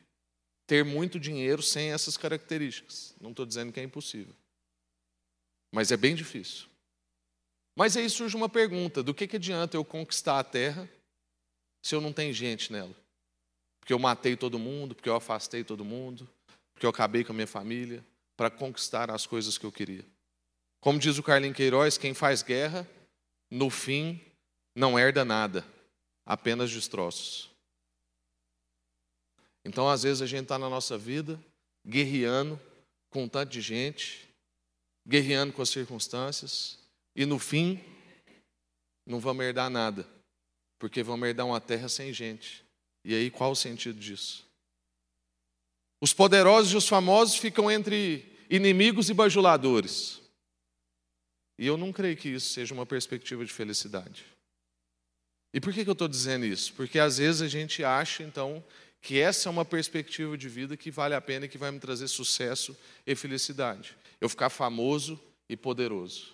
ter 0.67 0.85
muito 0.85 1.19
dinheiro 1.19 1.61
sem 1.61 1.91
essas 1.91 2.15
características. 2.15 3.15
Não 3.19 3.31
estou 3.31 3.45
dizendo 3.45 3.71
que 3.71 3.79
é 3.79 3.83
impossível. 3.83 4.35
Mas 5.73 5.91
é 5.91 5.97
bem 5.97 6.13
difícil. 6.13 6.67
Mas 7.75 7.97
aí 7.97 8.09
surge 8.09 8.35
uma 8.35 8.49
pergunta: 8.49 9.01
do 9.01 9.13
que, 9.13 9.27
que 9.27 9.37
adianta 9.37 9.75
eu 9.75 9.83
conquistar 9.83 10.39
a 10.39 10.43
terra 10.43 10.87
se 11.83 11.95
eu 11.95 11.99
não 11.99 12.13
tenho 12.13 12.33
gente 12.33 12.71
nela? 12.71 12.95
porque 13.83 13.91
eu 13.91 13.99
matei 13.99 14.37
todo 14.37 14.57
mundo, 14.57 14.95
porque 14.95 15.09
eu 15.09 15.15
afastei 15.15 15.61
todo 15.61 15.83
mundo, 15.83 16.29
porque 16.73 16.85
eu 16.85 16.89
acabei 16.89 17.21
com 17.25 17.33
a 17.33 17.35
minha 17.35 17.45
família, 17.45 18.03
para 18.37 18.49
conquistar 18.49 19.11
as 19.11 19.27
coisas 19.27 19.57
que 19.57 19.65
eu 19.65 19.73
queria. 19.73 20.05
Como 20.83 20.99
diz 20.99 21.17
o 21.17 21.23
Carlinhos 21.23 21.55
Queiroz, 21.55 21.97
quem 21.97 22.13
faz 22.13 22.43
guerra, 22.43 22.85
no 23.49 23.69
fim, 23.69 24.19
não 24.75 24.99
herda 24.99 25.23
nada, 25.23 25.65
apenas 26.25 26.69
destroços. 26.69 27.49
Então, 29.63 29.87
às 29.87 30.03
vezes, 30.03 30.21
a 30.21 30.25
gente 30.25 30.43
está 30.43 30.59
na 30.59 30.69
nossa 30.69 30.97
vida 30.97 31.39
guerreando 31.87 32.59
com 33.09 33.23
um 33.23 33.29
tanto 33.29 33.49
de 33.49 33.61
gente, 33.61 34.27
guerreando 35.07 35.53
com 35.53 35.61
as 35.61 35.69
circunstâncias, 35.69 36.77
e 37.15 37.25
no 37.25 37.39
fim, 37.39 37.81
não 39.07 39.21
vamos 39.21 39.45
herdar 39.45 39.69
nada, 39.69 40.05
porque 40.77 41.01
vamos 41.01 41.25
herdar 41.29 41.45
uma 41.45 41.61
terra 41.61 41.87
sem 41.87 42.11
gente. 42.11 42.61
E 43.05 43.15
aí, 43.15 43.31
qual 43.31 43.51
o 43.51 43.55
sentido 43.55 43.97
disso? 43.97 44.45
Os 46.01 46.11
poderosos 46.11 46.73
e 46.73 46.75
os 46.75 46.89
famosos 46.89 47.37
ficam 47.37 47.71
entre 47.71 48.25
inimigos 48.49 49.09
e 49.09 49.13
bajuladores. 49.13 50.22
E 51.57 51.67
eu 51.67 51.77
não 51.77 51.91
creio 51.91 52.17
que 52.17 52.29
isso 52.29 52.53
seja 52.53 52.73
uma 52.73 52.85
perspectiva 52.85 53.45
de 53.45 53.53
felicidade. 53.53 54.25
E 55.53 55.61
por 55.61 55.71
que, 55.71 55.87
eu 55.87 55.93
estou 55.93 56.07
dizendo 56.07 56.45
isso? 56.45 56.73
Porque 56.73 56.97
às 56.97 57.17
vezes 57.19 57.41
a 57.41 57.47
gente 57.47 57.83
acha, 57.83 58.23
então, 58.23 58.63
que 59.01 59.19
essa 59.19 59.47
é 59.47 59.51
uma 59.51 59.63
perspectiva 59.63 60.37
de 60.37 60.49
vida 60.49 60.75
que 60.75 60.89
vale 60.89 61.13
a 61.13 61.21
pena 61.21 61.45
e 61.45 61.49
que 61.49 61.57
vai 61.57 61.69
me 61.69 61.79
trazer 61.79 62.07
sucesso 62.07 62.75
e 63.05 63.15
felicidade. 63.15 63.95
Eu 64.19 64.29
ficar 64.29 64.49
famoso 64.49 65.19
e 65.47 65.55
poderoso. 65.55 66.33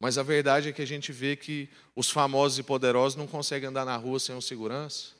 Mas 0.00 0.18
a 0.18 0.22
verdade 0.22 0.68
é 0.68 0.72
que 0.72 0.82
a 0.82 0.86
gente 0.86 1.12
vê 1.12 1.36
que 1.36 1.68
os 1.94 2.10
famosos 2.10 2.58
e 2.58 2.62
poderosos 2.62 3.16
não 3.16 3.26
conseguem 3.26 3.68
andar 3.68 3.84
na 3.84 3.96
rua 3.96 4.18
sem 4.18 4.34
um 4.34 4.40
segurança, 4.40 5.14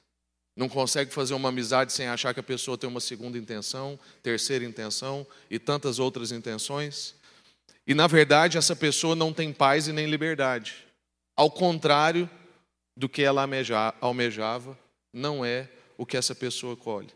não 0.56 0.68
conseguem 0.68 1.12
fazer 1.12 1.34
uma 1.34 1.50
amizade 1.50 1.92
sem 1.92 2.08
achar 2.08 2.32
que 2.32 2.40
a 2.40 2.42
pessoa 2.42 2.78
tem 2.78 2.88
uma 2.88 3.00
segunda 3.00 3.36
intenção, 3.38 3.98
terceira 4.22 4.64
intenção 4.64 5.26
e 5.50 5.58
tantas 5.58 5.98
outras 5.98 6.32
intenções. 6.32 7.14
E 7.86 7.94
na 7.94 8.06
verdade, 8.06 8.58
essa 8.58 8.74
pessoa 8.74 9.14
não 9.14 9.32
tem 9.32 9.52
paz 9.52 9.86
e 9.86 9.92
nem 9.92 10.06
liberdade. 10.06 10.86
Ao 11.36 11.50
contrário 11.50 12.28
do 12.96 13.08
que 13.08 13.22
ela 13.22 13.46
almejava, 14.00 14.78
não 15.12 15.44
é 15.44 15.70
o 15.96 16.04
que 16.04 16.16
essa 16.16 16.34
pessoa 16.34 16.76
colhe. 16.76 17.12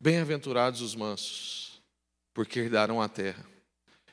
Bem-aventurados 0.00 0.80
os 0.80 0.94
mansos, 0.94 1.82
porque 2.32 2.60
herdarão 2.60 3.02
a 3.02 3.08
terra. 3.08 3.44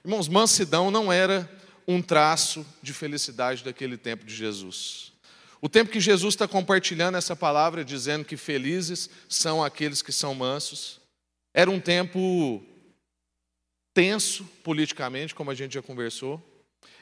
Irmãos, 0.03 0.27
mansidão 0.27 0.89
não 0.89 1.11
era 1.11 1.49
um 1.87 2.01
traço 2.01 2.65
de 2.81 2.91
felicidade 2.91 3.63
daquele 3.63 3.97
tempo 3.97 4.25
de 4.25 4.35
Jesus. 4.35 5.13
O 5.61 5.69
tempo 5.69 5.91
que 5.91 5.99
Jesus 5.99 6.33
está 6.33 6.47
compartilhando 6.47 7.17
essa 7.17 7.35
palavra, 7.35 7.83
dizendo 7.83 8.25
que 8.25 8.37
felizes 8.37 9.09
são 9.29 9.63
aqueles 9.63 10.01
que 10.01 10.11
são 10.11 10.35
mansos, 10.35 10.99
era 11.53 11.71
um 11.71 11.79
tempo 11.79 12.63
tenso 13.97 14.47
politicamente, 14.63 15.33
como 15.33 15.49
a 15.49 15.55
gente 15.55 15.73
já 15.73 15.81
conversou. 15.81 16.39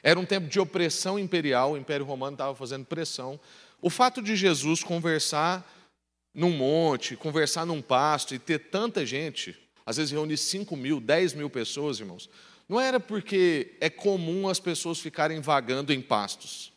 Era 0.02 0.18
um 0.18 0.26
tempo 0.26 0.48
de 0.48 0.62
opressão 0.62 1.20
imperial, 1.20 1.74
o 1.74 1.78
Império 1.78 2.06
Romano 2.06 2.36
estava 2.36 2.56
fazendo 2.56 2.86
pressão. 2.86 3.38
O 3.82 3.90
fato 3.90 4.22
de 4.22 4.34
Jesus 4.34 4.82
conversar 4.82 5.70
num 6.34 6.52
monte, 6.52 7.18
conversar 7.18 7.66
num 7.66 7.82
pasto 7.82 8.34
e 8.34 8.40
ter 8.40 8.60
tanta 8.70 9.06
gente, 9.06 9.58
às 9.86 9.98
vezes 9.98 10.14
reunir 10.14 10.38
5 10.38 10.74
mil, 10.78 11.02
10 11.02 11.34
mil 11.34 11.50
pessoas, 11.50 12.00
irmãos, 12.00 12.30
não 12.70 12.80
era 12.80 12.98
porque 12.98 13.76
é 13.82 13.90
comum 13.90 14.48
as 14.48 14.62
pessoas 14.62 14.98
ficarem 14.98 15.42
vagando 15.42 15.92
em 15.92 16.02
pastos. 16.02 16.72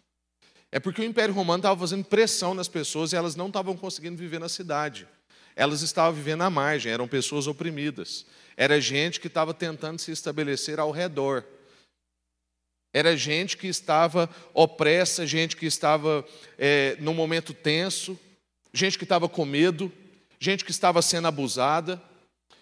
É 0.73 0.81
porque 0.81 1.01
o 1.01 1.05
Império 1.05 1.33
Romano 1.33 1.61
estava 1.61 1.79
fazendo 1.79 2.05
pressão 2.05 2.55
nas 2.55 2.67
pessoas 2.67 3.13
e 3.13 3.17
elas 3.17 3.37
não 3.37 3.47
estavam 3.47 3.77
conseguindo 3.77 4.17
viver 4.17 4.41
na 4.41 4.49
cidade. 4.49 5.07
Elas 5.55 5.83
estavam 5.83 6.13
vivendo 6.13 6.43
à 6.43 6.51
margem, 6.51 6.91
eram 6.91 7.07
pessoas 7.07 7.47
oprimidas. 7.47 8.27
Era 8.61 8.81
gente 8.81 9.21
que 9.21 9.29
estava 9.29 9.55
tentando 9.55 10.01
se 10.01 10.11
estabelecer 10.11 10.81
ao 10.81 10.91
redor. 10.91 11.45
Era 12.93 13.17
gente 13.17 13.57
que 13.57 13.69
estava 13.69 14.29
opressa, 14.53 15.25
gente 15.25 15.57
que 15.57 15.65
estava 15.65 16.27
é, 16.59 16.97
num 16.99 17.15
momento 17.15 17.55
tenso, 17.55 18.19
gente 18.75 18.99
que 18.99 19.05
estava 19.05 19.29
com 19.29 19.45
medo, 19.45 19.93
gente 20.41 20.65
que 20.65 20.73
estava 20.73 21.01
sendo 21.01 21.29
abusada. 21.29 22.03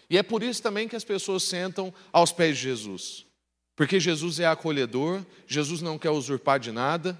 E 0.07 0.19
é 0.19 0.21
por 0.21 0.43
isso 0.43 0.61
também 0.61 0.87
que 0.87 0.95
as 0.95 1.03
pessoas 1.03 1.41
sentam 1.41 1.91
aos 2.13 2.31
pés 2.31 2.57
de 2.57 2.63
Jesus. 2.65 3.25
Porque 3.75 3.99
Jesus 3.99 4.39
é 4.39 4.45
acolhedor, 4.45 5.25
Jesus 5.47 5.81
não 5.81 5.97
quer 5.97 6.11
usurpar 6.11 6.59
de 6.59 6.71
nada, 6.71 7.19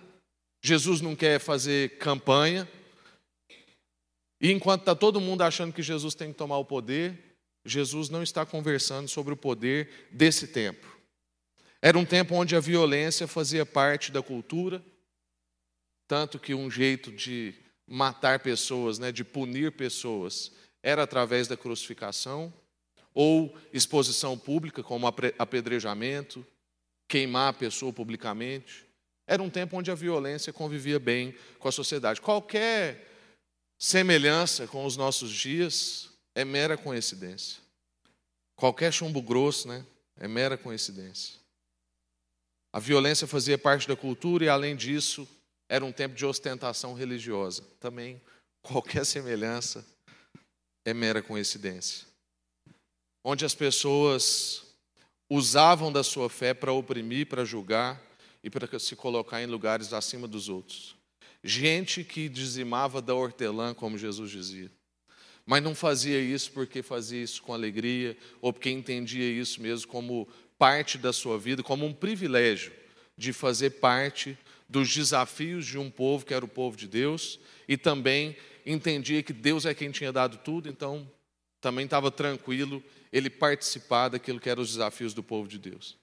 Jesus 0.63 1.01
não 1.01 1.15
quer 1.15 1.39
fazer 1.39 1.98
campanha. 1.98 2.69
E 4.39 4.51
enquanto 4.51 4.81
está 4.81 4.93
todo 4.93 5.19
mundo 5.19 5.41
achando 5.41 5.74
que 5.74 5.81
Jesus 5.81 6.13
tem 6.13 6.31
que 6.31 6.38
tomar 6.38 6.60
o 6.60 6.65
poder, 6.65 7.26
Jesus 7.67 8.09
não 8.09 8.24
está 8.24 8.45
conversando 8.45 9.07
sobre 9.07 9.33
o 9.33 9.38
poder 9.38 10.07
desse 10.12 10.47
tempo. 10.47 10.97
Era 11.81 11.97
um 11.97 12.05
tempo 12.05 12.33
onde 12.33 12.55
a 12.55 12.59
violência 12.59 13.27
fazia 13.27 13.65
parte 13.65 14.12
da 14.12 14.21
cultura, 14.21 14.83
tanto 16.07 16.39
que 16.39 16.53
um 16.53 16.71
jeito 16.71 17.12
de 17.12 17.53
matar 17.86 18.39
pessoas, 18.39 18.97
né, 18.97 19.12
de 19.12 19.24
punir 19.24 19.74
pessoas, 19.74 20.51
era 20.81 21.03
através 21.03 21.47
da 21.47 21.57
crucificação 21.57 22.53
ou 23.13 23.55
exposição 23.74 24.38
pública, 24.38 24.81
como 24.81 25.07
apedrejamento, 25.07 26.45
queimar 27.07 27.50
a 27.50 27.53
pessoa 27.53 27.91
publicamente. 27.91 28.86
Era 29.25 29.43
um 29.43 29.50
tempo 29.50 29.77
onde 29.77 29.91
a 29.91 29.95
violência 29.95 30.53
convivia 30.53 31.00
bem 31.00 31.36
com 31.59 31.67
a 31.67 31.71
sociedade. 31.71 32.21
Qualquer 32.21 33.07
semelhança 33.77 34.67
com 34.67 34.86
os 34.86 34.95
nossos 34.95 35.31
dias 35.31 36.16
é 36.38 36.46
mera 36.46 36.77
coincidência. 36.77 37.62
Qualquer 38.56 38.91
chumbo 38.91 39.22
grosso, 39.22 39.67
né, 39.67 39.86
é 40.17 40.27
mera 40.27 40.58
coincidência. 40.58 41.36
A 42.74 42.79
violência 42.79 43.27
fazia 43.27 43.58
parte 43.58 43.88
da 43.88 43.96
cultura 43.96 44.46
e, 44.46 44.50
além 44.50 44.75
disso, 44.75 45.27
era 45.70 45.84
um 45.84 45.91
tempo 45.91 46.15
de 46.15 46.25
ostentação 46.25 46.94
religiosa. 46.94 47.63
Também 47.79 48.22
qualquer 48.62 49.06
semelhança 49.06 49.86
é 50.86 50.94
mera 50.94 51.22
coincidência 51.22 52.08
onde 53.29 53.44
as 53.44 53.53
pessoas 53.53 54.63
usavam 55.29 55.91
da 55.91 56.01
sua 56.01 56.29
fé 56.29 56.53
para 56.53 56.72
oprimir, 56.72 57.27
para 57.27 57.44
julgar 57.44 58.01
e 58.41 58.50
para 58.50 58.79
se 58.79 58.96
colocar 58.96 59.41
em 59.41 59.46
lugares 59.46 59.91
acima 59.91 60.25
dos 60.29 60.48
outros. 60.48 60.96
Gente 61.44 62.06
que 62.06 62.29
dizimava 62.29 63.01
da 63.01 63.13
hortelã, 63.13 63.74
como 63.74 63.98
Jesus 63.98 64.32
dizia. 64.32 64.72
Mas 65.48 65.63
não 65.63 65.74
fazia 65.74 66.20
isso 66.20 66.51
porque 66.51 66.84
fazia 66.84 67.24
isso 67.24 67.42
com 67.42 67.54
alegria, 67.54 68.18
ou 68.42 68.51
porque 68.51 68.70
entendia 68.70 69.32
isso 69.32 69.62
mesmo 69.62 69.88
como 69.88 70.27
parte 70.60 70.98
da 70.98 71.13
sua 71.13 71.39
vida, 71.39 71.63
como 71.63 71.86
um 71.86 71.94
privilégio 71.94 72.74
de 73.18 73.32
fazer 73.32 73.70
parte 73.72 74.38
dos 74.68 74.94
desafios 74.94 75.66
de 75.66 75.77
um 75.77 75.89
povo 75.89 76.25
que 76.25 76.34
era 76.34 76.44
o 76.44 76.50
povo 76.50 76.75
de 76.75 76.86
Deus, 76.86 77.39
e 77.66 77.77
também 77.77 78.36
entendia 78.66 79.24
que 79.24 79.32
Deus 79.32 79.66
é 79.66 79.74
quem 79.74 79.89
tinha 79.89 80.12
dado 80.12 80.38
tudo, 80.38 80.68
então 80.68 81.10
também 81.62 81.86
estava 81.86 82.12
tranquilo 82.12 82.84
ele 83.12 83.30
participar 83.30 84.10
daquilo 84.10 84.42
que 84.42 84.50
eram 84.50 84.62
os 84.62 84.72
desafios 84.72 85.13
do 85.13 85.24
povo 85.24 85.48
de 85.48 85.58
Deus. 85.58 85.96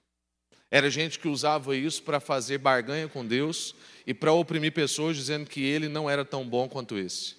Era 0.71 0.89
gente 0.89 1.19
que 1.19 1.27
usava 1.27 1.77
isso 1.77 2.01
para 2.01 2.19
fazer 2.19 2.57
barganha 2.57 3.07
com 3.07 3.23
Deus 3.23 3.75
e 4.07 4.13
para 4.13 4.33
oprimir 4.33 4.71
pessoas 4.71 5.15
dizendo 5.15 5.47
que 5.47 5.61
ele 5.63 5.87
não 5.87 6.09
era 6.09 6.25
tão 6.25 6.43
bom 6.49 6.67
quanto 6.67 6.97
esse. 6.97 7.35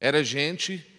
Era 0.00 0.24
gente 0.24 0.89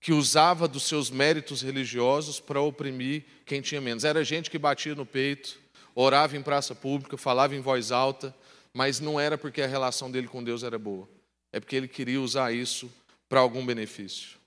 que 0.00 0.12
usava 0.12 0.66
dos 0.66 0.84
seus 0.84 1.10
méritos 1.10 1.60
religiosos 1.60 2.40
para 2.40 2.60
oprimir 2.60 3.24
quem 3.44 3.60
tinha 3.60 3.80
menos. 3.80 4.02
Era 4.02 4.24
gente 4.24 4.50
que 4.50 4.58
batia 4.58 4.94
no 4.94 5.04
peito, 5.04 5.58
orava 5.94 6.36
em 6.36 6.42
praça 6.42 6.74
pública, 6.74 7.16
falava 7.18 7.54
em 7.54 7.60
voz 7.60 7.92
alta, 7.92 8.34
mas 8.72 8.98
não 8.98 9.20
era 9.20 9.36
porque 9.36 9.60
a 9.60 9.66
relação 9.66 10.10
dele 10.10 10.26
com 10.26 10.42
Deus 10.42 10.62
era 10.62 10.78
boa. 10.78 11.08
É 11.52 11.60
porque 11.60 11.76
ele 11.76 11.88
queria 11.88 12.20
usar 12.20 12.52
isso 12.52 12.90
para 13.28 13.40
algum 13.40 13.64
benefício. 13.64 14.38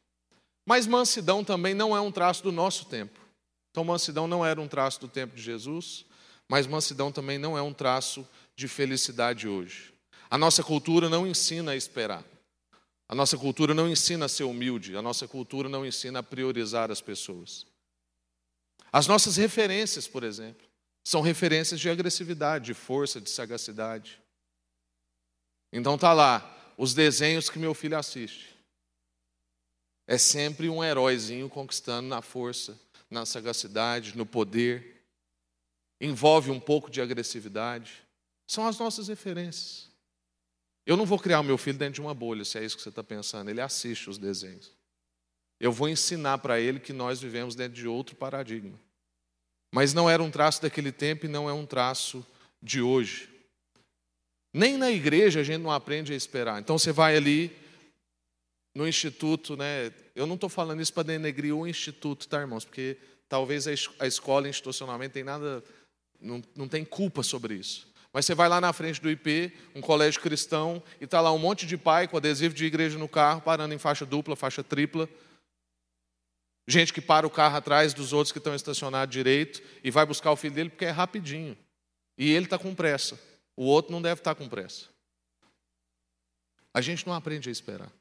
Mas 0.65 0.87
mansidão 0.87 1.43
também 1.43 1.73
não 1.73 1.95
é 1.95 2.01
um 2.01 2.11
traço 2.11 2.41
do 2.41 2.51
nosso 2.51 2.85
tempo. 2.85 3.19
Então, 3.71 3.83
mansidão 3.83 4.27
não 4.27 4.45
era 4.45 4.61
um 4.61 4.67
traço 4.67 4.99
do 5.01 5.07
tempo 5.07 5.35
de 5.35 5.41
Jesus, 5.41 6.05
mas 6.49 6.67
mansidão 6.67 7.11
também 7.11 7.37
não 7.37 7.57
é 7.57 7.61
um 7.61 7.73
traço 7.73 8.27
de 8.55 8.67
felicidade 8.67 9.47
hoje. 9.47 9.93
A 10.29 10.37
nossa 10.37 10.63
cultura 10.63 11.09
não 11.09 11.27
ensina 11.27 11.71
a 11.71 11.75
esperar. 11.75 12.23
A 13.07 13.15
nossa 13.15 13.37
cultura 13.37 13.73
não 13.73 13.89
ensina 13.89 14.25
a 14.25 14.29
ser 14.29 14.43
humilde. 14.43 14.95
A 14.95 15.01
nossa 15.01 15.27
cultura 15.27 15.69
não 15.69 15.85
ensina 15.85 16.19
a 16.19 16.23
priorizar 16.23 16.91
as 16.91 17.01
pessoas. 17.01 17.65
As 18.91 19.07
nossas 19.07 19.37
referências, 19.37 20.07
por 20.07 20.23
exemplo, 20.23 20.67
são 21.03 21.21
referências 21.21 21.79
de 21.79 21.89
agressividade, 21.89 22.65
de 22.65 22.73
força, 22.73 23.19
de 23.19 23.29
sagacidade. 23.29 24.21
Então 25.71 25.97
tá 25.97 26.13
lá 26.13 26.73
os 26.77 26.93
desenhos 26.93 27.49
que 27.49 27.59
meu 27.59 27.73
filho 27.73 27.97
assiste. 27.97 28.53
É 30.07 30.17
sempre 30.17 30.69
um 30.69 30.83
heróizinho 30.83 31.49
conquistando 31.49 32.07
na 32.07 32.21
força, 32.21 32.79
na 33.09 33.25
sagacidade, 33.25 34.17
no 34.17 34.25
poder. 34.25 35.01
Envolve 35.99 36.51
um 36.51 36.59
pouco 36.59 36.89
de 36.89 37.01
agressividade. 37.01 38.03
São 38.47 38.67
as 38.67 38.77
nossas 38.77 39.07
referências. 39.07 39.92
Eu 40.85 40.97
não 40.97 41.05
vou 41.05 41.17
criar 41.17 41.39
o 41.39 41.43
meu 41.43 41.57
filho 41.57 41.77
dentro 41.77 41.95
de 41.95 42.01
uma 42.01 42.13
bolha, 42.13 42.43
se 42.43 42.57
é 42.57 42.65
isso 42.65 42.75
que 42.75 42.83
você 42.83 42.89
está 42.89 43.03
pensando. 43.03 43.49
Ele 43.49 43.61
assiste 43.61 44.09
os 44.09 44.17
desenhos. 44.17 44.71
Eu 45.59 45.71
vou 45.71 45.87
ensinar 45.87 46.39
para 46.39 46.59
ele 46.59 46.79
que 46.79 46.91
nós 46.91 47.21
vivemos 47.21 47.55
dentro 47.55 47.73
de 47.73 47.87
outro 47.87 48.15
paradigma. 48.15 48.77
Mas 49.73 49.93
não 49.93 50.09
era 50.09 50.21
um 50.21 50.29
traço 50.29 50.61
daquele 50.61 50.91
tempo 50.91 51.25
e 51.25 51.29
não 51.29 51.49
é 51.49 51.53
um 51.53 51.65
traço 51.65 52.25
de 52.61 52.81
hoje. 52.81 53.29
Nem 54.53 54.77
na 54.77 54.91
igreja 54.91 55.39
a 55.39 55.43
gente 55.43 55.61
não 55.61 55.71
aprende 55.71 56.13
a 56.13 56.15
esperar. 56.15 56.61
Então 56.61 56.77
você 56.77 56.91
vai 56.91 57.15
ali 57.15 57.55
no 58.75 58.87
instituto, 58.87 59.55
né? 59.55 59.91
Eu 60.15 60.27
não 60.27 60.35
estou 60.35 60.49
falando 60.49 60.81
isso 60.81 60.93
para 60.93 61.03
denegrir 61.03 61.55
o 61.55 61.65
instituto, 61.65 62.27
tá, 62.27 62.41
irmãos? 62.41 62.65
Porque 62.65 62.97
talvez 63.29 63.67
a 63.67 64.07
escola 64.07 64.49
institucionalmente 64.49 65.13
tem 65.13 65.23
nada, 65.23 65.63
não, 66.19 66.41
não 66.55 66.67
tem 66.67 66.83
culpa 66.83 67.23
sobre 67.23 67.55
isso. 67.55 67.91
Mas 68.13 68.25
você 68.25 68.35
vai 68.35 68.47
lá 68.47 68.61
na 68.61 68.71
frente 68.71 69.01
do 69.01 69.09
IP, 69.09 69.51
um 69.73 69.81
colégio 69.81 70.21
cristão, 70.21 70.81
e 71.01 71.05
está 71.05 71.19
lá 71.19 71.31
um 71.31 71.39
monte 71.39 71.65
de 71.65 71.75
pai 71.75 72.07
com 72.07 72.15
adesivo 72.15 72.53
de 72.53 72.63
igreja 72.63 72.97
no 72.99 73.09
carro, 73.09 73.41
parando 73.41 73.73
em 73.73 73.79
faixa 73.79 74.05
dupla, 74.05 74.35
faixa 74.35 74.63
tripla. 74.63 75.09
Gente 76.67 76.93
que 76.93 77.01
para 77.01 77.25
o 77.25 77.29
carro 77.29 77.57
atrás 77.57 77.91
dos 77.91 78.13
outros 78.13 78.31
que 78.31 78.37
estão 78.37 78.53
estacionados 78.53 79.11
direito 79.11 79.63
e 79.83 79.89
vai 79.89 80.05
buscar 80.05 80.31
o 80.31 80.35
filho 80.35 80.53
dele 80.53 80.69
porque 80.69 80.85
é 80.85 80.91
rapidinho. 80.91 81.57
E 82.15 82.31
ele 82.31 82.45
está 82.45 82.59
com 82.59 82.75
pressa. 82.75 83.19
O 83.57 83.65
outro 83.65 83.91
não 83.91 84.01
deve 84.01 84.21
estar 84.21 84.35
tá 84.35 84.41
com 84.41 84.47
pressa. 84.47 84.85
A 86.71 86.81
gente 86.81 87.05
não 87.07 87.13
aprende 87.13 87.49
a 87.49 87.51
esperar. 87.51 87.91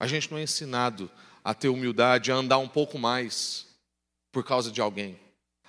A 0.00 0.06
gente 0.06 0.30
não 0.30 0.38
é 0.38 0.42
ensinado 0.42 1.10
a 1.44 1.54
ter 1.54 1.68
humildade, 1.68 2.30
a 2.30 2.34
andar 2.34 2.58
um 2.58 2.68
pouco 2.68 2.98
mais 2.98 3.66
por 4.32 4.44
causa 4.44 4.70
de 4.70 4.80
alguém, 4.80 5.18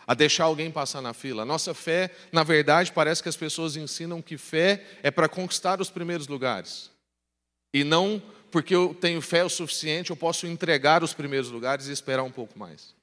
a 0.10 0.16
deixar 0.16 0.46
alguém 0.46 0.72
passar 0.72 1.04
na 1.04 1.14
fila. 1.14 1.44
A 1.44 1.46
nossa 1.46 1.72
fé, 1.72 2.10
na 2.32 2.42
verdade, 2.42 2.92
parece 2.92 3.22
que 3.22 3.30
as 3.30 3.38
pessoas 3.38 3.76
ensinam 3.76 4.24
que 4.24 4.40
fé 4.40 4.84
é 5.04 5.12
para 5.12 5.30
conquistar 5.30 5.80
os 5.80 5.92
primeiros 5.92 6.28
lugares. 6.28 6.90
E 7.72 7.84
não 7.84 8.20
porque 8.50 8.74
eu 8.74 8.96
tenho 9.00 9.22
fé 9.22 9.46
o 9.46 9.50
suficiente, 9.50 10.10
eu 10.10 10.16
posso 10.16 10.48
entregar 10.48 11.04
os 11.04 11.14
primeiros 11.14 11.52
lugares 11.52 11.86
e 11.86 11.92
esperar 11.92 12.24
um 12.24 12.32
pouco 12.32 12.58
mais. 12.58 12.96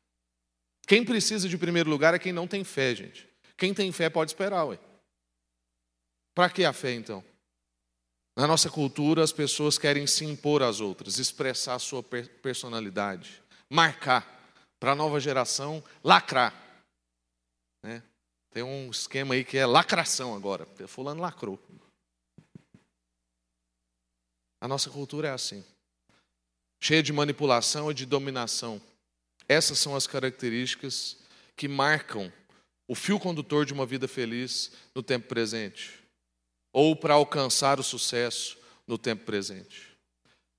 Quem 0.85 1.05
precisa 1.05 1.49
de 1.49 1.57
primeiro 1.57 1.89
lugar 1.89 2.13
é 2.13 2.19
quem 2.19 2.33
não 2.33 2.49
tem 2.49 2.65
fé, 2.65 2.93
gente. 2.93 3.29
Quem 3.57 3.73
tem 3.73 3.93
fé 3.93 4.11
pode 4.11 4.33
esperar, 4.33 4.65
ué. 4.65 4.77
Para 6.35 6.51
que 6.51 6.65
a 6.65 6.73
fé, 6.73 6.93
então? 6.93 7.23
Na 8.37 8.49
nossa 8.49 8.69
cultura, 8.69 9.23
as 9.23 9.31
pessoas 9.31 9.79
querem 9.79 10.09
se 10.09 10.25
impor 10.25 10.61
às 10.61 10.81
outras, 10.81 11.21
expressar 11.21 11.77
a 11.77 11.79
sua 11.79 12.03
personalidade, 12.03 13.41
marcar. 13.71 14.35
Para 14.81 14.91
a 14.91 14.97
nova 14.97 15.21
geração, 15.21 15.81
lacrar. 16.03 16.65
Né? 17.87 18.02
Tem 18.50 18.62
um 18.62 18.90
esquema 18.90 19.35
aí 19.35 19.45
que 19.45 19.57
é 19.57 19.64
lacração 19.64 20.35
agora. 20.35 20.66
Fulano 20.87 21.23
lacrou. 21.23 21.59
A 24.61 24.66
nossa 24.66 24.90
cultura 24.90 25.28
é 25.28 25.31
assim 25.31 25.64
cheia 26.81 27.02
de 27.02 27.12
manipulação 27.12 27.90
e 27.90 27.95
de 27.95 28.07
dominação. 28.07 28.81
Essas 29.49 29.78
são 29.78 29.97
as 29.97 30.07
características 30.07 31.16
que 31.57 31.69
marcam 31.69 32.33
o 32.88 32.95
fio 32.95 33.19
condutor 33.19 33.64
de 33.64 33.73
uma 33.73 33.87
vida 33.87 34.07
feliz 34.07 34.71
no 34.95 35.02
tempo 35.02 35.26
presente 35.26 35.99
ou 36.73 36.95
para 36.95 37.14
alcançar 37.14 37.81
o 37.81 37.83
sucesso 37.83 38.57
no 38.87 38.99
tempo 38.99 39.25
presente. 39.25 39.97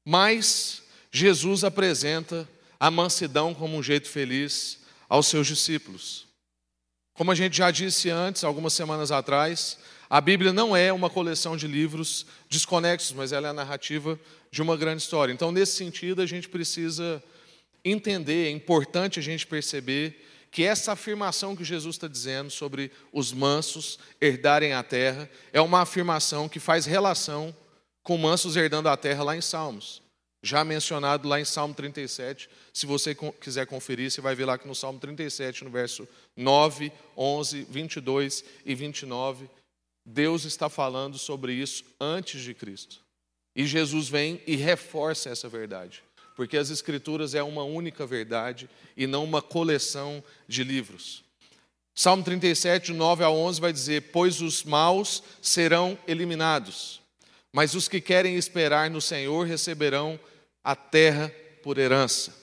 Mas 0.05 0.83
Jesus 1.11 1.63
apresenta 1.63 2.49
a 2.79 2.89
mansidão 2.91 3.53
como 3.53 3.77
um 3.77 3.83
jeito 3.83 4.09
feliz 4.09 4.79
aos 5.07 5.27
seus 5.27 5.47
discípulos. 5.47 6.26
Como 7.17 7.31
a 7.31 7.35
gente 7.35 7.57
já 7.57 7.71
disse 7.71 8.11
antes, 8.11 8.43
algumas 8.43 8.73
semanas 8.73 9.11
atrás, 9.11 9.79
a 10.07 10.21
Bíblia 10.21 10.53
não 10.53 10.77
é 10.77 10.93
uma 10.93 11.09
coleção 11.09 11.57
de 11.57 11.67
livros 11.67 12.27
desconexos, 12.47 13.11
mas 13.11 13.31
ela 13.31 13.47
é 13.47 13.49
a 13.49 13.53
narrativa 13.53 14.19
de 14.51 14.61
uma 14.61 14.77
grande 14.77 15.01
história. 15.01 15.33
Então, 15.33 15.51
nesse 15.51 15.77
sentido, 15.77 16.21
a 16.21 16.27
gente 16.27 16.47
precisa 16.47 17.21
entender, 17.83 18.49
é 18.49 18.51
importante 18.51 19.17
a 19.17 19.23
gente 19.23 19.47
perceber 19.47 20.23
que 20.51 20.63
essa 20.63 20.91
afirmação 20.91 21.55
que 21.55 21.63
Jesus 21.63 21.95
está 21.95 22.07
dizendo 22.07 22.51
sobre 22.51 22.91
os 23.11 23.33
mansos 23.33 23.97
herdarem 24.21 24.73
a 24.73 24.83
terra 24.83 25.27
é 25.51 25.59
uma 25.59 25.81
afirmação 25.81 26.47
que 26.47 26.59
faz 26.59 26.85
relação 26.85 27.51
com 28.03 28.15
mansos 28.15 28.55
herdando 28.55 28.89
a 28.89 28.95
terra 28.95 29.23
lá 29.23 29.35
em 29.35 29.41
Salmos. 29.41 30.03
Já 30.41 30.63
mencionado 30.63 31.27
lá 31.27 31.39
em 31.39 31.45
Salmo 31.45 31.73
37. 31.73 32.49
Se 32.73 32.85
você 32.85 33.15
quiser 33.15 33.65
conferir, 33.65 34.11
você 34.11 34.21
vai 34.21 34.35
ver 34.35 34.45
lá 34.45 34.57
que 34.57 34.67
no 34.67 34.75
Salmo 34.75 34.99
37, 34.99 35.63
no 35.63 35.69
verso 35.69 36.07
9, 36.35 36.91
11, 37.15 37.63
22 37.69 38.43
e 38.65 38.75
29, 38.75 39.49
Deus 40.05 40.45
está 40.45 40.69
falando 40.69 41.17
sobre 41.17 41.53
isso 41.53 41.83
antes 41.99 42.41
de 42.41 42.53
Cristo. 42.53 43.01
E 43.55 43.65
Jesus 43.65 44.07
vem 44.07 44.41
e 44.45 44.55
reforça 44.55 45.29
essa 45.29 45.49
verdade 45.49 46.03
porque 46.37 46.55
as 46.55 46.69
Escrituras 46.69 47.33
é 47.33 47.41
uma 47.41 47.63
única 47.63 48.05
verdade 48.05 48.69
e 48.95 49.07
não 49.07 49.23
uma 49.23 49.41
coleção 49.41 50.23
de 50.47 50.63
livros. 50.63 51.23
Salmo 51.95 52.23
37, 52.23 52.93
9 52.93 53.23
a 53.23 53.29
11 53.31 53.59
vai 53.59 53.73
dizer: 53.73 54.11
Pois 54.13 54.39
os 54.39 54.63
maus 54.63 55.23
serão 55.41 55.97
eliminados, 56.07 57.01
mas 57.53 57.73
os 57.73 57.87
que 57.87 58.01
querem 58.01 58.35
esperar 58.35 58.89
no 58.89 59.01
Senhor 59.01 59.45
receberão 59.45 60.19
a 60.63 60.75
terra 60.75 61.33
por 61.63 61.77
herança. 61.77 62.35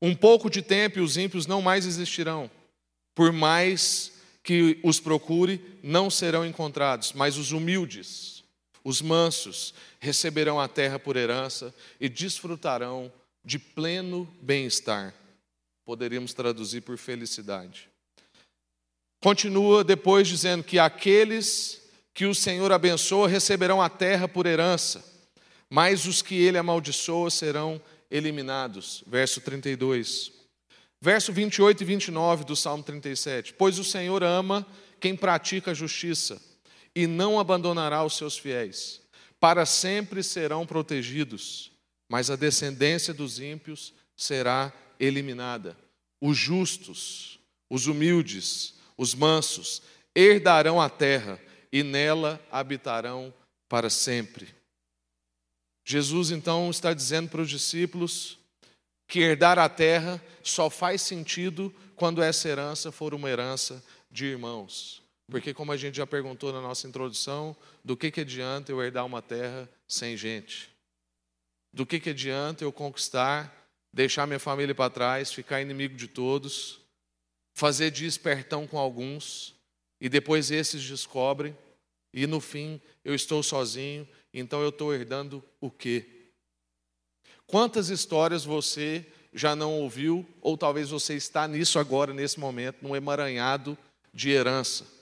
Um 0.00 0.14
pouco 0.14 0.50
de 0.50 0.62
tempo 0.62 0.98
e 0.98 1.02
os 1.02 1.16
ímpios 1.16 1.46
não 1.46 1.62
mais 1.62 1.86
existirão, 1.86 2.50
por 3.14 3.32
mais 3.32 4.12
que 4.42 4.78
os 4.82 5.00
procure, 5.00 5.60
não 5.82 6.10
serão 6.10 6.46
encontrados, 6.46 7.12
mas 7.12 7.36
os 7.36 7.52
humildes 7.52 8.36
os 8.86 9.02
mansos 9.02 9.74
receberão 9.98 10.60
a 10.60 10.68
terra 10.68 10.96
por 10.96 11.16
herança 11.16 11.74
e 11.98 12.08
desfrutarão 12.08 13.12
de 13.44 13.58
pleno 13.58 14.32
bem-estar. 14.40 15.12
Poderíamos 15.84 16.32
traduzir 16.32 16.82
por 16.82 16.96
felicidade. 16.96 17.88
Continua 19.20 19.82
depois 19.82 20.28
dizendo 20.28 20.62
que 20.62 20.78
aqueles 20.78 21.82
que 22.16 22.24
o 22.24 22.34
Senhor 22.34 22.72
abençoa 22.72 23.28
receberão 23.28 23.82
a 23.82 23.90
terra 23.90 24.26
por 24.26 24.46
herança, 24.46 25.04
mas 25.68 26.06
os 26.06 26.22
que 26.22 26.34
ele 26.34 26.56
amaldiçoa 26.56 27.30
serão 27.30 27.78
eliminados. 28.10 29.04
Verso 29.06 29.38
32. 29.42 30.32
Verso 30.98 31.30
28 31.30 31.82
e 31.82 31.84
29 31.84 32.44
do 32.44 32.56
Salmo 32.56 32.82
37. 32.82 33.52
Pois 33.52 33.78
o 33.78 33.84
Senhor 33.84 34.22
ama 34.22 34.66
quem 34.98 35.14
pratica 35.14 35.72
a 35.72 35.74
justiça 35.74 36.40
e 36.94 37.06
não 37.06 37.38
abandonará 37.38 38.02
os 38.02 38.16
seus 38.16 38.38
fiéis. 38.38 39.02
Para 39.38 39.66
sempre 39.66 40.22
serão 40.22 40.64
protegidos, 40.64 41.70
mas 42.08 42.30
a 42.30 42.36
descendência 42.36 43.12
dos 43.12 43.38
ímpios 43.38 43.92
será 44.16 44.72
eliminada. 44.98 45.76
Os 46.18 46.38
justos, 46.38 47.38
os 47.68 47.86
humildes, 47.86 48.72
os 48.96 49.14
mansos 49.14 49.82
herdarão 50.14 50.80
a 50.80 50.88
terra 50.88 51.38
e 51.76 51.82
nela 51.82 52.40
habitarão 52.50 53.34
para 53.68 53.90
sempre. 53.90 54.48
Jesus 55.84 56.30
então 56.30 56.70
está 56.70 56.94
dizendo 56.94 57.28
para 57.28 57.42
os 57.42 57.50
discípulos 57.50 58.38
que 59.06 59.20
herdar 59.20 59.58
a 59.58 59.68
terra 59.68 60.22
só 60.42 60.70
faz 60.70 61.02
sentido 61.02 61.70
quando 61.94 62.22
essa 62.22 62.48
herança 62.48 62.90
for 62.90 63.12
uma 63.12 63.28
herança 63.28 63.84
de 64.10 64.24
irmãos. 64.24 65.02
Porque, 65.28 65.52
como 65.52 65.70
a 65.70 65.76
gente 65.76 65.98
já 65.98 66.06
perguntou 66.06 66.50
na 66.50 66.62
nossa 66.62 66.88
introdução, 66.88 67.54
do 67.84 67.94
que, 67.94 68.10
que 68.10 68.22
adianta 68.22 68.72
eu 68.72 68.82
herdar 68.82 69.04
uma 69.04 69.20
terra 69.20 69.68
sem 69.86 70.16
gente? 70.16 70.70
Do 71.74 71.84
que, 71.84 72.00
que 72.00 72.08
adianta 72.08 72.64
eu 72.64 72.72
conquistar, 72.72 73.68
deixar 73.92 74.26
minha 74.26 74.40
família 74.40 74.74
para 74.74 74.88
trás, 74.88 75.30
ficar 75.30 75.60
inimigo 75.60 75.94
de 75.94 76.08
todos, 76.08 76.80
fazer 77.52 77.90
de 77.90 78.06
espertão 78.06 78.66
com 78.66 78.78
alguns, 78.78 79.54
e 80.00 80.08
depois 80.08 80.50
esses 80.50 80.82
descobrem, 80.82 81.54
e 82.16 82.26
no 82.26 82.40
fim 82.40 82.80
eu 83.04 83.14
estou 83.14 83.40
sozinho, 83.44 84.08
então 84.34 84.60
eu 84.60 84.70
estou 84.70 84.92
herdando 84.92 85.44
o 85.60 85.70
quê? 85.70 86.32
Quantas 87.46 87.90
histórias 87.90 88.44
você 88.44 89.06
já 89.32 89.54
não 89.54 89.74
ouviu, 89.74 90.26
ou 90.40 90.58
talvez 90.58 90.90
você 90.90 91.14
está 91.14 91.46
nisso 91.46 91.78
agora, 91.78 92.12
nesse 92.12 92.40
momento, 92.40 92.78
num 92.82 92.96
emaranhado 92.96 93.78
de 94.12 94.30
herança? 94.30 94.96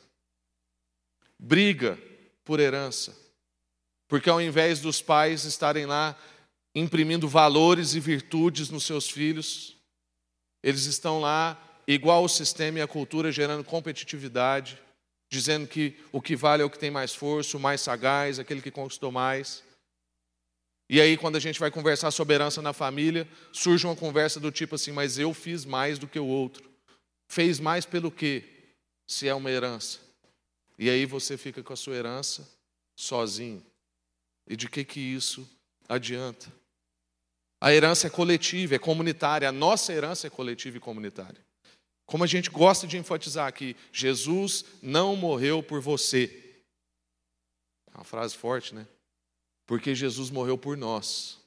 briga 1.39 1.99
por 2.45 2.61
herança. 2.61 3.17
Porque 4.09 4.31
ao 4.31 4.41
invés 4.41 4.81
dos 4.81 5.03
pais 5.03 5.45
estarem 5.45 5.87
lá 5.87 6.19
imprimindo 6.75 7.29
valores 7.29 7.95
e 7.95 8.01
virtudes 8.01 8.71
nos 8.71 8.85
seus 8.85 9.09
filhos, 9.09 9.77
eles 10.63 10.87
estão 10.87 11.21
lá, 11.21 11.61
igual 11.87 12.25
o 12.25 12.29
sistema 12.29 12.79
e 12.79 12.83
a 12.83 12.89
cultura, 12.89 13.31
gerando 13.31 13.63
competitividade, 13.63 14.81
dizendo 15.31 15.67
que 15.67 15.97
o 16.13 16.21
que 16.21 16.37
vale 16.37 16.63
é 16.63 16.65
o 16.65 16.71
que 16.71 16.79
tem 16.79 16.91
mais 16.91 17.15
força, 17.15 17.57
o 17.57 17.61
mais 17.61 17.81
sagaz, 17.81 18.39
aquele 18.39 18.63
que 18.63 18.71
conquistou 18.71 19.11
mais. 19.11 19.63
E 20.89 21.01
aí, 21.01 21.17
quando 21.17 21.37
a 21.37 21.41
gente 21.41 21.59
vai 21.59 21.71
conversar 21.71 22.11
sobre 22.11 22.35
herança 22.35 22.61
na 22.61 22.73
família, 22.73 23.29
surge 23.53 23.87
uma 23.87 23.97
conversa 23.97 24.39
do 24.39 24.53
tipo 24.53 24.75
assim: 24.75 24.93
mas 24.93 25.19
eu 25.19 25.33
fiz 25.33 25.65
mais 25.65 25.99
do 25.99 26.07
que 26.07 26.19
o 26.19 26.27
outro. 26.27 26.71
Fez 27.29 27.59
mais 27.59 27.87
pelo 27.87 28.11
quê? 28.11 28.45
Se 29.07 29.27
é 29.27 29.35
uma 29.35 29.51
herança. 29.51 29.99
E 30.79 30.91
aí 30.91 31.07
você 31.07 31.37
fica 31.37 31.63
com 31.63 31.73
a 31.73 31.77
sua 31.77 31.95
herança 31.95 32.49
sozinho. 32.97 33.65
E 34.47 34.57
de 34.57 34.69
que, 34.69 34.85
que 34.85 35.01
isso 35.01 35.49
adianta? 35.89 36.53
A 37.61 37.73
herança 37.73 38.09
é 38.09 38.11
coletiva, 38.11 38.75
é 38.75 38.79
comunitária. 38.79 39.49
A 39.49 39.53
nossa 39.53 39.93
herança 39.93 40.27
é 40.27 40.31
coletiva 40.31 40.77
e 40.77 40.81
comunitária. 40.81 41.44
Como 42.07 42.25
a 42.25 42.27
gente 42.27 42.51
gosta 42.51 42.87
de 42.87 42.99
enfatizar 42.99 43.47
aqui, 43.47 43.77
Jesus 43.93 44.65
não 44.83 45.17
morreu 45.17 45.63
por 45.63 45.81
você. 45.81 46.63
É 47.93 47.97
uma 47.97 48.05
frase 48.05 48.37
forte, 48.37 48.75
né? 48.75 48.87
Porque 49.67 49.95
Jesus 49.95 50.31
morreu 50.31 50.59
por 50.59 50.77
nós. 50.77 51.39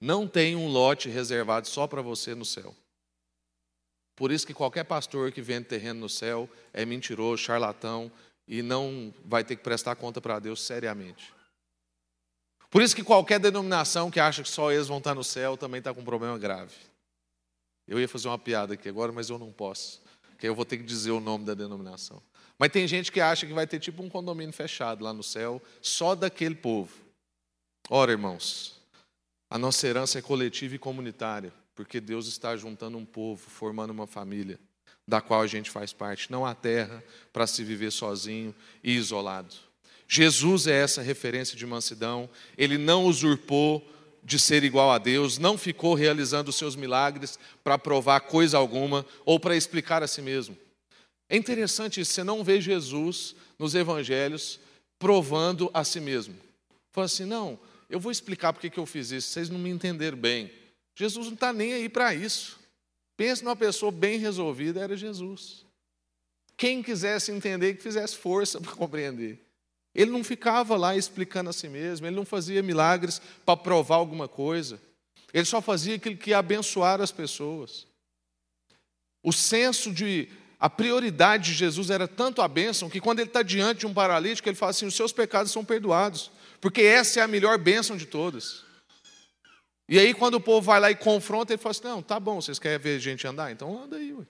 Não 0.00 0.26
tem 0.26 0.56
um 0.56 0.68
lote 0.68 1.08
reservado 1.08 1.68
só 1.68 1.86
para 1.86 2.02
você 2.02 2.34
no 2.34 2.44
céu. 2.44 2.74
Por 4.16 4.32
isso 4.32 4.46
que 4.46 4.54
qualquer 4.54 4.84
pastor 4.84 5.30
que 5.30 5.40
vende 5.40 5.68
terreno 5.68 6.00
no 6.00 6.08
céu 6.08 6.48
é 6.72 6.84
mentiroso, 6.84 7.42
charlatão 7.42 8.10
e 8.48 8.62
não 8.62 9.14
vai 9.24 9.44
ter 9.44 9.54
que 9.54 9.62
prestar 9.62 9.94
conta 9.94 10.20
para 10.20 10.40
Deus 10.40 10.62
seriamente. 10.62 11.32
Por 12.70 12.82
isso 12.82 12.96
que 12.96 13.04
qualquer 13.04 13.38
denominação 13.38 14.10
que 14.10 14.18
acha 14.18 14.42
que 14.42 14.48
só 14.48 14.72
eles 14.72 14.88
vão 14.88 14.98
estar 14.98 15.14
no 15.14 15.22
céu 15.22 15.56
também 15.56 15.78
está 15.78 15.94
com 15.94 16.00
um 16.00 16.04
problema 16.04 16.36
grave. 16.36 16.74
Eu 17.88 17.98
ia 17.98 18.08
fazer 18.08 18.28
uma 18.28 18.38
piada 18.38 18.74
aqui 18.74 18.88
agora, 18.88 19.10
mas 19.10 19.30
eu 19.30 19.38
não 19.38 19.50
posso, 19.50 20.00
porque 20.30 20.46
eu 20.46 20.54
vou 20.54 20.64
ter 20.64 20.76
que 20.76 20.84
dizer 20.84 21.10
o 21.10 21.20
nome 21.20 21.44
da 21.44 21.54
denominação. 21.54 22.22
Mas 22.58 22.70
tem 22.70 22.86
gente 22.86 23.10
que 23.10 23.20
acha 23.20 23.46
que 23.46 23.52
vai 23.52 23.66
ter 23.66 23.80
tipo 23.80 24.02
um 24.02 24.08
condomínio 24.08 24.52
fechado 24.52 25.02
lá 25.02 25.12
no 25.12 25.22
céu, 25.22 25.62
só 25.80 26.14
daquele 26.14 26.54
povo. 26.54 26.92
Ora, 27.88 28.12
irmãos, 28.12 28.80
a 29.48 29.56
nossa 29.58 29.86
herança 29.86 30.18
é 30.18 30.22
coletiva 30.22 30.74
e 30.74 30.78
comunitária 30.78 31.52
porque 31.78 32.00
Deus 32.00 32.26
está 32.26 32.56
juntando 32.56 32.98
um 32.98 33.04
povo, 33.04 33.48
formando 33.48 33.90
uma 33.90 34.04
família, 34.04 34.58
da 35.06 35.20
qual 35.20 35.42
a 35.42 35.46
gente 35.46 35.70
faz 35.70 35.92
parte. 35.92 36.28
Não 36.28 36.44
há 36.44 36.52
terra 36.52 37.04
para 37.32 37.46
se 37.46 37.62
viver 37.62 37.92
sozinho 37.92 38.52
e 38.82 38.96
isolado. 38.96 39.54
Jesus 40.08 40.66
é 40.66 40.72
essa 40.72 41.02
referência 41.02 41.56
de 41.56 41.64
mansidão, 41.64 42.28
ele 42.56 42.76
não 42.76 43.04
usurpou 43.04 43.88
de 44.22 44.38
ser 44.38 44.64
igual 44.64 44.90
a 44.90 44.98
Deus, 44.98 45.38
não 45.38 45.56
ficou 45.56 45.94
realizando 45.94 46.50
os 46.50 46.56
seus 46.56 46.76
milagres 46.76 47.38
para 47.64 47.78
provar 47.78 48.20
coisa 48.20 48.58
alguma 48.58 49.04
ou 49.24 49.38
para 49.40 49.56
explicar 49.56 50.02
a 50.02 50.06
si 50.06 50.20
mesmo. 50.20 50.56
É 51.28 51.36
interessante 51.36 52.00
isso, 52.00 52.12
você 52.12 52.24
não 52.24 52.42
vê 52.42 52.60
Jesus 52.60 53.34
nos 53.58 53.74
evangelhos 53.74 54.60
provando 54.98 55.70
a 55.72 55.84
si 55.84 56.00
mesmo. 56.00 56.34
Fala 56.92 57.04
assim, 57.04 57.24
não, 57.24 57.58
eu 57.88 58.00
vou 58.00 58.10
explicar 58.10 58.52
porque 58.52 58.70
que 58.70 58.78
eu 58.78 58.86
fiz 58.86 59.10
isso, 59.10 59.28
vocês 59.28 59.48
não 59.48 59.58
me 59.58 59.70
entenderam 59.70 60.18
bem. 60.18 60.50
Jesus 60.96 61.26
não 61.26 61.34
está 61.34 61.52
nem 61.52 61.74
aí 61.74 61.88
para 61.88 62.14
isso. 62.14 62.58
Pense 63.16 63.44
numa 63.44 63.56
pessoa 63.56 63.92
bem 63.92 64.18
resolvida, 64.18 64.80
era 64.80 64.96
Jesus. 64.96 65.64
Quem 66.56 66.82
quisesse 66.82 67.30
entender, 67.30 67.74
que 67.74 67.82
fizesse 67.82 68.16
força 68.16 68.58
para 68.62 68.72
compreender. 68.72 69.38
Ele 69.94 70.10
não 70.10 70.22
ficava 70.22 70.76
lá 70.76 70.96
explicando 70.96 71.50
a 71.50 71.52
si 71.52 71.68
mesmo, 71.68 72.06
ele 72.06 72.16
não 72.16 72.24
fazia 72.24 72.62
milagres 72.62 73.20
para 73.44 73.56
provar 73.56 73.96
alguma 73.96 74.28
coisa. 74.28 74.80
Ele 75.32 75.44
só 75.44 75.60
fazia 75.60 75.96
aquilo 75.96 76.16
que 76.16 76.30
ia 76.30 76.38
abençoar 76.38 77.00
as 77.00 77.12
pessoas. 77.12 77.86
O 79.22 79.32
senso 79.32 79.92
de. 79.92 80.28
A 80.60 80.68
prioridade 80.68 81.52
de 81.52 81.54
Jesus 81.54 81.88
era 81.88 82.08
tanto 82.08 82.42
a 82.42 82.48
bênção 82.48 82.90
que 82.90 83.00
quando 83.00 83.20
ele 83.20 83.28
está 83.28 83.42
diante 83.42 83.80
de 83.80 83.86
um 83.86 83.94
paralítico, 83.94 84.48
ele 84.48 84.56
fala 84.56 84.70
assim: 84.70 84.86
os 84.86 84.94
seus 84.94 85.12
pecados 85.12 85.52
são 85.52 85.64
perdoados, 85.64 86.30
porque 86.60 86.82
essa 86.82 87.20
é 87.20 87.22
a 87.22 87.28
melhor 87.28 87.58
bênção 87.58 87.96
de 87.96 88.06
todas. 88.06 88.64
E 89.88 89.98
aí, 89.98 90.12
quando 90.12 90.34
o 90.34 90.40
povo 90.40 90.66
vai 90.66 90.80
lá 90.80 90.90
e 90.90 90.96
confronta, 90.96 91.52
ele 91.52 91.62
fala 91.62 91.70
assim: 91.70 91.84
não, 91.84 92.02
tá 92.02 92.18
bom, 92.18 92.40
vocês 92.40 92.58
querem 92.58 92.78
ver 92.78 92.98
gente 92.98 93.26
andar? 93.26 93.52
Então 93.52 93.84
anda 93.84 93.96
aí. 93.96 94.12
Ué. 94.12 94.24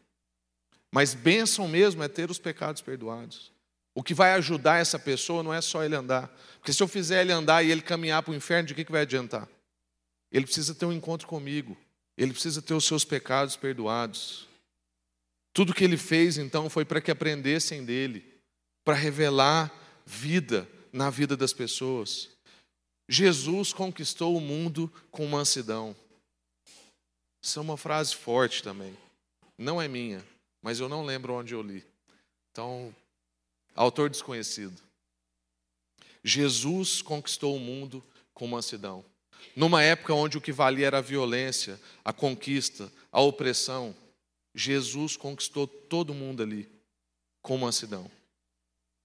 Mas 0.93 1.15
bênção 1.15 1.69
mesmo 1.69 2.03
é 2.03 2.09
ter 2.09 2.31
os 2.31 2.39
pecados 2.39 2.83
perdoados. 2.83 3.53
O 3.99 4.03
que 4.05 4.15
vai 4.15 4.35
ajudar 4.35 4.79
essa 4.79 4.97
pessoa 4.97 5.43
não 5.43 5.53
é 5.53 5.61
só 5.61 5.83
ele 5.83 5.97
andar. 5.97 6.29
Porque 6.61 6.73
se 6.73 6.81
eu 6.81 6.87
fizer 6.87 7.21
ele 7.21 7.33
andar 7.33 7.65
e 7.65 7.71
ele 7.73 7.83
caminhar 7.83 8.23
para 8.23 8.31
o 8.31 8.35
inferno, 8.37 8.69
de 8.69 8.73
que, 8.73 8.85
que 8.85 8.93
vai 8.93 9.01
adiantar? 9.01 9.49
Ele 10.31 10.45
precisa 10.45 10.73
ter 10.73 10.87
um 10.87 10.93
encontro 10.93 11.27
comigo. 11.27 11.77
Ele 12.17 12.31
precisa 12.31 12.63
ter 12.63 12.75
os 12.75 12.85
seus 12.85 13.05
pecados 13.05 13.57
perdoados. 13.57 14.47
Tudo 15.53 15.75
que 15.75 15.83
ele 15.83 15.97
fez, 15.97 16.39
então, 16.39 16.71
foi 16.71 16.85
para 16.85 17.01
que 17.01 17.11
aprendessem 17.11 17.85
dele, 17.85 18.25
para 18.85 18.95
revelar 18.95 19.69
vida 20.07 20.69
na 20.93 21.11
vida 21.11 21.37
das 21.37 21.53
pessoas. 21.53 22.29
Jesus 23.09 23.73
conquistou 23.73 24.37
o 24.37 24.41
mundo 24.41 24.89
com 25.11 25.27
mansidão. 25.27 25.97
Isso 27.43 27.59
é 27.59 27.63
uma 27.63 27.77
frase 27.77 28.15
forte 28.15 28.63
também. 28.63 28.97
Não 29.59 29.83
é 29.83 29.89
minha, 29.89 30.25
mas 30.63 30.79
eu 30.79 30.89
não 30.89 31.05
lembro 31.05 31.35
onde 31.35 31.53
eu 31.53 31.63
li. 31.63 31.85
Então, 32.53 32.95
autor 33.79 34.11
desconhecido. 34.11 34.77
Jesus 36.25 37.01
conquistou 37.01 37.55
o 37.55 37.61
mundo 37.61 38.05
com 38.35 38.47
mansidão. 38.49 39.05
Numa 39.55 39.83
época 39.83 40.13
onde 40.13 40.37
o 40.37 40.41
que 40.41 40.51
valia 40.51 40.89
era 40.89 40.99
a 40.99 41.03
violência, 41.03 41.81
a 42.05 42.13
conquista, 42.13 42.93
a 43.13 43.21
opressão, 43.21 43.95
Jesus 44.53 45.17
conquistou 45.17 45.67
todo 45.67 46.13
mundo 46.13 46.43
ali 46.43 46.69
com 47.41 47.57
mansidão. 47.57 48.11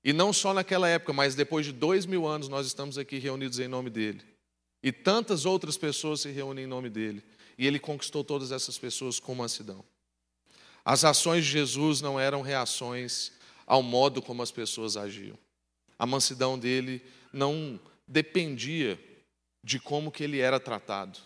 E 0.04 0.12
não 0.12 0.34
só 0.34 0.54
naquela 0.54 0.90
época, 0.90 1.14
mas 1.14 1.36
depois 1.36 1.68
de 1.68 1.72
dois 1.72 2.06
mil 2.08 2.26
anos 2.26 2.50
nós 2.50 2.66
estamos 2.66 2.98
aqui 2.98 3.20
reunidos 3.20 3.60
em 3.60 3.68
nome 3.68 3.92
dele. 3.92 4.22
E 4.82 4.92
tantas 4.92 5.46
outras 5.46 5.78
pessoas 5.78 6.22
se 6.22 6.32
reúnem 6.32 6.66
em 6.66 6.68
nome 6.68 6.90
dele. 6.90 7.24
E 7.58 7.68
ele 7.68 7.80
conquistou 7.80 8.24
todas 8.24 8.52
essas 8.52 8.78
pessoas 8.78 9.20
com 9.20 9.36
mansidão. 9.36 9.86
As 10.84 11.06
ações 11.06 11.46
de 11.46 11.52
Jesus 11.52 12.02
não 12.02 12.20
eram 12.20 12.42
reações 12.42 13.32
ao 13.66 13.82
modo 13.82 14.22
como 14.22 14.42
as 14.42 14.52
pessoas 14.52 14.98
agiam. 14.98 15.38
A 15.98 16.06
mansidão 16.06 16.58
dele 16.58 17.02
não 17.32 17.80
dependia 18.08 19.00
de 19.64 19.80
como 19.80 20.12
que 20.12 20.24
ele 20.24 20.40
era 20.40 20.60
tratado. 20.60 21.20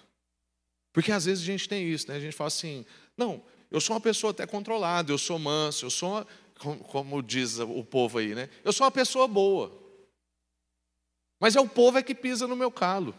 Porque 0.93 1.11
às 1.11 1.25
vezes 1.25 1.43
a 1.43 1.47
gente 1.47 1.67
tem 1.67 1.87
isso, 1.87 2.07
né? 2.07 2.15
A 2.15 2.19
gente 2.19 2.35
fala 2.35 2.47
assim: 2.47 2.85
"Não, 3.15 3.43
eu 3.69 3.81
sou 3.81 3.95
uma 3.95 4.01
pessoa 4.01 4.31
até 4.31 4.45
controlada, 4.45 5.11
eu 5.11 5.17
sou 5.17 5.37
manso, 5.37 5.85
eu 5.85 5.89
sou 5.89 6.11
uma 6.11 6.27
como 6.57 7.21
diz 7.21 7.59
o 7.59 7.83
povo 7.83 8.17
aí, 8.17 8.33
né? 8.33 8.49
Eu 8.63 8.73
sou 8.73 8.85
uma 8.85 8.91
pessoa 8.91 9.27
boa. 9.27 9.71
Mas 11.39 11.55
é 11.55 11.61
o 11.61 11.67
povo 11.67 11.97
é 11.99 12.03
que 12.03 12.15
pisa 12.15 12.47
no 12.47 12.55
meu 12.55 12.71
calo. 12.71 13.13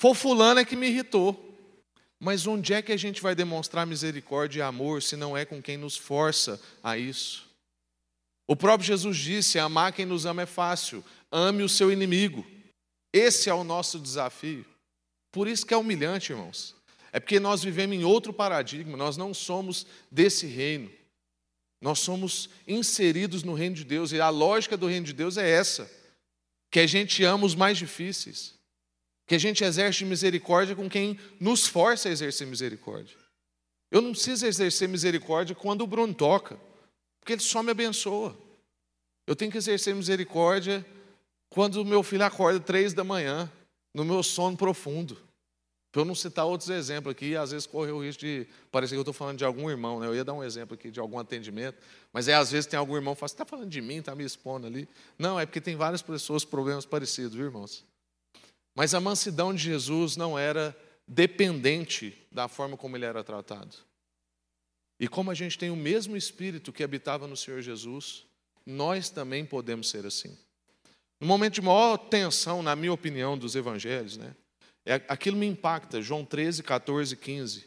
Foi 0.00 0.14
fulano 0.14 0.60
é 0.60 0.64
que 0.64 0.76
me 0.76 0.86
irritou. 0.86 1.44
Mas 2.20 2.46
onde 2.46 2.72
é 2.72 2.82
que 2.82 2.92
a 2.92 2.96
gente 2.96 3.22
vai 3.22 3.34
demonstrar 3.34 3.86
misericórdia 3.86 4.60
e 4.60 4.62
amor 4.62 5.02
se 5.02 5.16
não 5.16 5.36
é 5.36 5.44
com 5.44 5.62
quem 5.62 5.76
nos 5.76 5.96
força 5.96 6.60
a 6.82 6.98
isso? 6.98 7.47
O 8.48 8.56
próprio 8.56 8.86
Jesus 8.86 9.18
disse: 9.18 9.58
amar 9.58 9.92
quem 9.92 10.06
nos 10.06 10.24
ama 10.24 10.42
é 10.42 10.46
fácil, 10.46 11.04
ame 11.30 11.62
o 11.62 11.68
seu 11.68 11.92
inimigo. 11.92 12.44
Esse 13.12 13.50
é 13.50 13.54
o 13.54 13.62
nosso 13.62 14.00
desafio. 14.00 14.64
Por 15.30 15.46
isso 15.46 15.66
que 15.66 15.74
é 15.74 15.76
humilhante, 15.76 16.32
irmãos. 16.32 16.74
É 17.12 17.20
porque 17.20 17.38
nós 17.38 17.62
vivemos 17.62 17.96
em 17.96 18.04
outro 18.04 18.32
paradigma, 18.32 18.96
nós 18.96 19.16
não 19.16 19.32
somos 19.34 19.86
desse 20.10 20.46
reino. 20.46 20.90
Nós 21.80 22.00
somos 22.00 22.50
inseridos 22.66 23.42
no 23.42 23.54
reino 23.54 23.76
de 23.76 23.84
Deus 23.84 24.12
e 24.12 24.20
a 24.20 24.30
lógica 24.30 24.76
do 24.76 24.88
reino 24.88 25.06
de 25.06 25.12
Deus 25.12 25.36
é 25.36 25.48
essa: 25.48 25.90
que 26.70 26.80
a 26.80 26.86
gente 26.86 27.22
ama 27.22 27.44
os 27.44 27.54
mais 27.54 27.76
difíceis, 27.76 28.54
que 29.26 29.34
a 29.34 29.38
gente 29.38 29.62
exerce 29.62 30.04
misericórdia 30.04 30.74
com 30.74 30.88
quem 30.88 31.18
nos 31.38 31.66
força 31.66 32.08
a 32.08 32.12
exercer 32.12 32.46
misericórdia. 32.46 33.16
Eu 33.90 34.00
não 34.00 34.12
preciso 34.12 34.46
exercer 34.46 34.88
misericórdia 34.88 35.54
quando 35.54 35.82
o 35.82 35.86
Bruno 35.86 36.14
toca, 36.14 36.58
porque 37.28 37.34
ele 37.34 37.42
só 37.42 37.62
me 37.62 37.70
abençoa. 37.70 38.34
Eu 39.26 39.36
tenho 39.36 39.52
que 39.52 39.58
exercer 39.58 39.94
misericórdia 39.94 40.84
quando 41.50 41.82
o 41.82 41.84
meu 41.84 42.02
filho 42.02 42.24
acorda 42.24 42.58
três 42.58 42.94
da 42.94 43.04
manhã, 43.04 43.52
no 43.92 44.02
meu 44.02 44.22
sono 44.22 44.56
profundo. 44.56 45.18
Para 45.92 46.00
eu 46.00 46.06
não 46.06 46.14
citar 46.14 46.46
outros 46.46 46.70
exemplos 46.70 47.12
aqui, 47.12 47.36
às 47.36 47.50
vezes 47.50 47.66
corre 47.66 47.90
o 47.90 48.02
risco 48.02 48.20
de 48.20 48.46
parecer 48.70 48.94
que 48.94 48.98
eu 48.98 49.02
estou 49.02 49.12
falando 49.12 49.36
de 49.36 49.44
algum 49.44 49.68
irmão, 49.68 50.00
né? 50.00 50.06
Eu 50.06 50.14
ia 50.14 50.24
dar 50.24 50.32
um 50.32 50.42
exemplo 50.42 50.72
aqui 50.72 50.90
de 50.90 51.00
algum 51.00 51.18
atendimento, 51.18 51.76
mas 52.14 52.28
é 52.28 52.34
às 52.34 52.50
vezes 52.50 52.64
tem 52.64 52.78
algum 52.78 52.96
irmão 52.96 53.12
que 53.12 53.20
fala, 53.20 53.28
você 53.28 53.34
está 53.34 53.44
falando 53.44 53.68
de 53.68 53.82
mim, 53.82 53.98
está 53.98 54.14
me 54.14 54.24
expondo 54.24 54.66
ali. 54.66 54.88
Não, 55.18 55.38
é 55.38 55.44
porque 55.44 55.60
tem 55.60 55.76
várias 55.76 56.00
pessoas 56.00 56.44
com 56.44 56.50
problemas 56.50 56.86
parecidos, 56.86 57.34
viu, 57.34 57.44
irmãos? 57.44 57.84
Mas 58.74 58.94
a 58.94 59.00
mansidão 59.00 59.52
de 59.52 59.62
Jesus 59.62 60.16
não 60.16 60.38
era 60.38 60.74
dependente 61.06 62.26
da 62.32 62.48
forma 62.48 62.74
como 62.74 62.96
ele 62.96 63.04
era 63.04 63.22
tratado. 63.22 63.87
E 65.00 65.06
como 65.06 65.30
a 65.30 65.34
gente 65.34 65.58
tem 65.58 65.70
o 65.70 65.76
mesmo 65.76 66.16
espírito 66.16 66.72
que 66.72 66.82
habitava 66.82 67.26
no 67.26 67.36
Senhor 67.36 67.62
Jesus, 67.62 68.24
nós 68.66 69.08
também 69.10 69.44
podemos 69.44 69.88
ser 69.88 70.04
assim. 70.04 70.36
No 71.20 71.26
momento 71.26 71.54
de 71.54 71.62
maior 71.62 71.96
tensão, 71.96 72.62
na 72.62 72.76
minha 72.76 72.92
opinião, 72.92 73.36
dos 73.36 73.56
evangelhos, 73.56 74.16
né? 74.16 74.34
É, 74.84 74.94
aquilo 75.08 75.36
me 75.36 75.46
impacta. 75.46 76.00
João 76.00 76.24
13, 76.24 76.62
14, 76.62 77.16
15. 77.16 77.66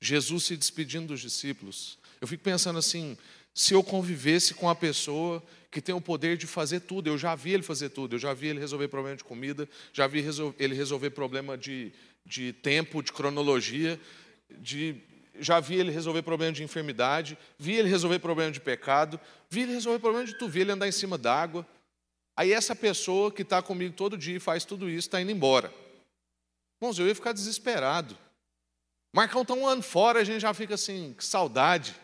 Jesus 0.00 0.44
se 0.44 0.56
despedindo 0.56 1.08
dos 1.08 1.20
discípulos. 1.20 1.98
Eu 2.20 2.26
fico 2.26 2.42
pensando 2.42 2.78
assim: 2.78 3.16
se 3.54 3.72
eu 3.72 3.82
convivesse 3.82 4.54
com 4.54 4.68
a 4.68 4.74
pessoa 4.74 5.42
que 5.70 5.80
tem 5.80 5.94
o 5.94 6.00
poder 6.00 6.36
de 6.36 6.46
fazer 6.46 6.80
tudo, 6.80 7.08
eu 7.08 7.18
já 7.18 7.34
vi 7.34 7.52
ele 7.52 7.62
fazer 7.62 7.90
tudo, 7.90 8.16
eu 8.16 8.18
já 8.18 8.32
vi 8.32 8.48
ele 8.48 8.60
resolver 8.60 8.88
problema 8.88 9.16
de 9.16 9.24
comida, 9.24 9.68
já 9.92 10.06
vi 10.06 10.24
ele 10.58 10.74
resolver 10.74 11.10
problema 11.10 11.56
de, 11.56 11.92
de 12.24 12.52
tempo, 12.52 13.02
de 13.02 13.12
cronologia, 13.12 14.00
de, 14.58 14.96
já 15.40 15.60
vi 15.60 15.76
ele 15.76 15.90
resolver 15.90 16.22
problema 16.22 16.52
de 16.52 16.62
enfermidade, 16.62 17.38
vi 17.58 17.74
ele 17.74 17.88
resolver 17.88 18.18
problema 18.18 18.50
de 18.50 18.60
pecado, 18.60 19.20
vi 19.48 19.62
ele 19.62 19.72
resolver 19.72 19.98
problema 19.98 20.26
de 20.26 20.36
tu, 20.36 20.48
vi 20.48 20.60
ele 20.60 20.72
andar 20.72 20.88
em 20.88 20.92
cima 20.92 21.16
d'água. 21.16 21.66
Aí 22.36 22.52
essa 22.52 22.74
pessoa 22.74 23.32
que 23.32 23.42
está 23.42 23.62
comigo 23.62 23.94
todo 23.94 24.18
dia 24.18 24.36
e 24.36 24.40
faz 24.40 24.64
tudo 24.64 24.88
isso 24.88 25.08
está 25.08 25.20
indo 25.20 25.30
embora. 25.30 25.72
Irmãos, 26.80 26.98
eu 26.98 27.06
ia 27.06 27.14
ficar 27.14 27.32
desesperado. 27.32 28.16
Marcão 29.14 29.42
está 29.42 29.54
um 29.54 29.66
ano 29.66 29.82
fora, 29.82 30.20
a 30.20 30.24
gente 30.24 30.40
já 30.40 30.52
fica 30.52 30.74
assim, 30.74 31.14
que 31.16 31.24
saudade. 31.24 31.96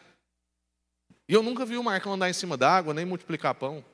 E 1.28 1.34
eu 1.34 1.42
nunca 1.42 1.66
vi 1.66 1.76
o 1.76 1.84
Marcão 1.84 2.14
andar 2.14 2.30
em 2.30 2.32
cima 2.32 2.56
d'água, 2.56 2.94
nem 2.94 3.04
multiplicar 3.04 3.54
pão. 3.54 3.84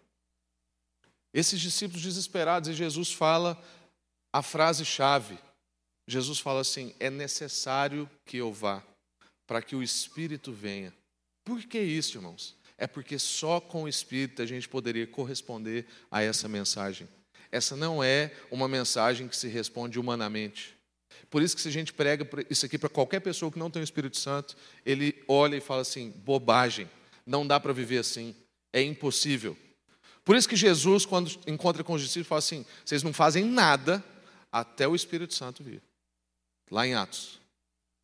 Esses 1.33 1.61
discípulos 1.61 2.03
desesperados, 2.03 2.69
e 2.69 2.75
Jesus 2.75 3.13
fala 3.13 3.61
a 4.33 4.43
frase-chave. 4.43 5.39
Jesus 6.07 6.39
fala 6.39 6.61
assim: 6.61 6.95
é 6.99 7.11
necessário 7.11 8.09
que 8.25 8.39
eu 8.39 8.53
vá, 8.53 8.83
para 9.49 9.63
que 9.63 9.75
o 9.75 9.83
Espírito 9.83 10.53
venha. 10.53 10.93
Por 11.43 11.65
que 11.65 11.81
isso, 11.81 12.19
irmãos? 12.19 12.55
É 12.77 12.87
porque 12.87 13.19
só 13.19 13.59
com 13.59 13.85
o 13.85 13.89
Espírito 13.89 14.43
a 14.43 14.47
gente 14.47 14.69
poderia 14.69 15.07
corresponder 15.07 15.87
a 16.11 16.23
essa 16.23 16.47
mensagem. 16.47 17.09
Essa 17.51 17.75
não 17.75 18.05
é 18.05 18.31
uma 18.51 18.69
mensagem 18.69 19.27
que 19.27 19.35
se 19.35 19.49
responde 19.49 19.99
humanamente. 19.99 20.77
Por 21.31 21.43
isso 21.43 21.57
que 21.57 21.63
se 21.63 21.69
a 21.69 21.73
gente 21.73 21.95
prega 21.95 22.29
isso 22.51 22.67
aqui 22.67 22.79
para 22.79 22.91
qualquer 22.91 23.21
pessoa 23.21 23.51
que 23.51 23.59
não 23.59 23.71
tem 23.71 23.81
o 23.81 23.85
Espírito 23.85 24.19
Santo, 24.19 24.55
ele 24.85 25.25
olha 25.27 25.57
e 25.57 25.61
fala 25.61 25.81
assim: 25.81 26.11
bobagem, 26.11 26.89
não 27.27 27.47
dá 27.47 27.59
para 27.59 27.73
viver 27.73 27.99
assim, 27.99 28.37
é 28.71 28.83
impossível. 28.83 29.57
Por 30.25 30.37
isso 30.37 30.49
que 30.49 30.57
Jesus, 30.57 31.07
quando 31.07 31.31
encontra 31.47 31.83
com 31.83 31.95
os 31.95 32.03
discípulos, 32.03 32.29
fala 32.29 32.39
assim: 32.41 32.67
vocês 32.85 33.03
não 33.03 33.15
fazem 33.15 33.47
nada 33.47 34.05
até 34.53 34.87
o 34.87 34.95
Espírito 34.95 35.33
Santo 35.33 35.65
vir. 35.65 35.83
Lá 36.71 36.87
em 36.87 36.95
Atos. 36.95 37.41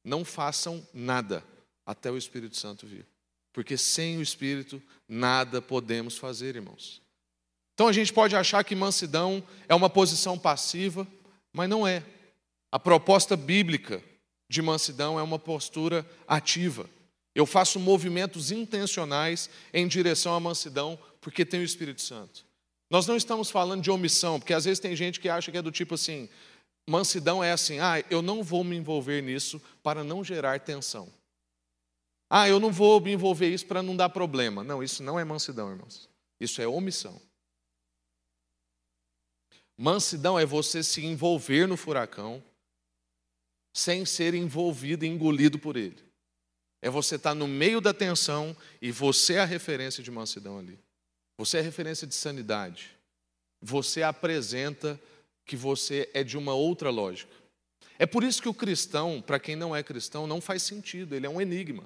Não 0.05 0.25
façam 0.25 0.87
nada 0.93 1.43
até 1.87 2.11
o 2.11 2.17
Espírito 2.17 2.57
Santo 2.57 2.87
vir. 2.87 3.07
Porque 3.53 3.77
sem 3.77 4.19
o 4.19 4.23
Espírito 4.23 4.83
nada 5.09 5.63
podemos 5.63 6.19
fazer, 6.19 6.57
irmãos. 6.57 7.01
Então 7.75 7.89
a 7.89 7.93
gente 7.93 8.13
pode 8.13 8.37
achar 8.37 8.63
que 8.63 8.75
mansidão 8.75 9.43
é 9.69 9.75
uma 9.75 9.91
posição 9.91 10.39
passiva, 10.39 11.07
mas 11.53 11.69
não 11.69 11.87
é. 11.87 12.05
A 12.71 12.79
proposta 12.79 13.37
bíblica 13.37 14.03
de 14.49 14.61
mansidão 14.61 15.19
é 15.19 15.23
uma 15.23 15.39
postura 15.39 16.09
ativa. 16.27 16.89
Eu 17.35 17.47
faço 17.47 17.81
movimentos 17.81 18.53
intencionais 18.53 19.51
em 19.73 19.89
direção 19.89 20.35
à 20.35 20.41
mansidão 20.41 20.99
porque 21.21 21.45
tem 21.45 21.61
o 21.61 21.65
Espírito 21.65 22.03
Santo. 22.03 22.45
Nós 22.91 23.07
não 23.07 23.17
estamos 23.17 23.51
falando 23.51 23.83
de 23.83 23.91
omissão, 23.91 24.39
porque 24.39 24.55
às 24.55 24.67
vezes 24.67 24.79
tem 24.79 24.95
gente 24.95 25.19
que 25.19 25.29
acha 25.29 25.51
que 25.51 25.59
é 25.59 25.63
do 25.63 25.73
tipo 25.73 25.95
assim: 25.95 26.29
mansidão 26.87 27.43
é 27.43 27.53
assim, 27.53 27.79
ah, 27.79 28.05
eu 28.11 28.21
não 28.21 28.43
vou 28.43 28.63
me 28.65 28.77
envolver 28.77 29.23
nisso 29.23 29.61
para 29.83 30.05
não 30.05 30.23
gerar 30.23 30.61
tensão. 30.61 31.13
Ah, 32.29 32.49
eu 32.49 32.59
não 32.59 32.73
vou 32.73 33.01
me 33.01 33.13
envolver 33.13 33.49
isso 33.49 33.67
para 33.67 33.83
não 33.83 33.97
dar 33.97 34.09
problema. 34.09 34.65
Não, 34.65 34.83
isso 34.83 35.03
não 35.03 35.19
é 35.19 35.25
mansidão, 35.25 35.71
irmãos. 35.71 36.09
Isso 36.41 36.61
é 36.61 36.67
omissão. 36.67 37.21
Mansidão 39.77 40.39
é 40.39 40.47
você 40.47 40.83
se 40.83 41.05
envolver 41.05 41.67
no 41.67 41.77
furacão 41.77 42.43
sem 43.73 44.05
ser 44.05 44.35
envolvido 44.35 45.05
e 45.05 45.09
engolido 45.09 45.59
por 45.59 45.77
ele. 45.77 46.03
É 46.81 46.89
você 46.89 47.17
estar 47.17 47.35
no 47.35 47.49
meio 47.49 47.81
da 47.81 47.93
tensão 47.93 48.57
e 48.81 48.93
você 48.93 49.35
é 49.35 49.41
a 49.41 49.45
referência 49.45 50.03
de 50.03 50.11
mansidão 50.11 50.59
ali. 50.59 50.79
Você 51.37 51.57
é 51.57 51.61
a 51.61 51.65
referência 51.65 52.07
de 52.07 52.15
sanidade. 52.15 52.97
Você 53.61 54.03
apresenta 54.03 55.01
que 55.45 55.57
você 55.57 56.11
é 56.15 56.25
de 56.25 56.37
uma 56.39 56.55
outra 56.55 56.91
lógica. 56.91 57.33
É 57.99 58.07
por 58.07 58.25
isso 58.25 58.43
que 58.43 58.49
o 58.49 58.55
cristão, 58.55 59.23
para 59.23 59.39
quem 59.39 59.55
não 59.55 59.75
é 59.75 59.83
cristão, 59.83 60.27
não 60.27 60.41
faz 60.41 60.63
sentido, 60.63 61.15
ele 61.15 61.27
é 61.27 61.31
um 61.31 61.41
enigma. 61.41 61.85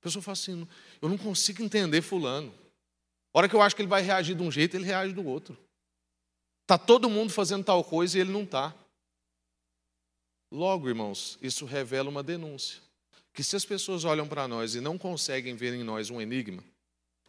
A 0.00 0.02
pessoa 0.02 0.22
fala 0.22 0.32
assim: 0.32 0.68
eu 1.00 1.08
não 1.08 1.18
consigo 1.18 1.62
entender 1.62 2.02
Fulano. 2.02 2.52
A 3.32 3.38
hora 3.38 3.48
que 3.48 3.54
eu 3.54 3.62
acho 3.62 3.74
que 3.74 3.82
ele 3.82 3.88
vai 3.88 4.02
reagir 4.02 4.36
de 4.36 4.42
um 4.42 4.50
jeito, 4.50 4.76
ele 4.76 4.84
reage 4.84 5.14
do 5.14 5.26
outro. 5.26 5.56
Está 6.62 6.76
todo 6.76 7.08
mundo 7.08 7.32
fazendo 7.32 7.64
tal 7.64 7.82
coisa 7.82 8.16
e 8.16 8.20
ele 8.20 8.32
não 8.32 8.42
está. 8.42 8.74
Logo, 10.50 10.88
irmãos, 10.88 11.38
isso 11.40 11.64
revela 11.64 12.10
uma 12.10 12.22
denúncia. 12.22 12.80
Que 13.32 13.42
se 13.42 13.56
as 13.56 13.64
pessoas 13.64 14.04
olham 14.04 14.28
para 14.28 14.46
nós 14.46 14.74
e 14.74 14.80
não 14.80 14.98
conseguem 14.98 15.56
ver 15.56 15.72
em 15.72 15.82
nós 15.82 16.10
um 16.10 16.20
enigma 16.20 16.62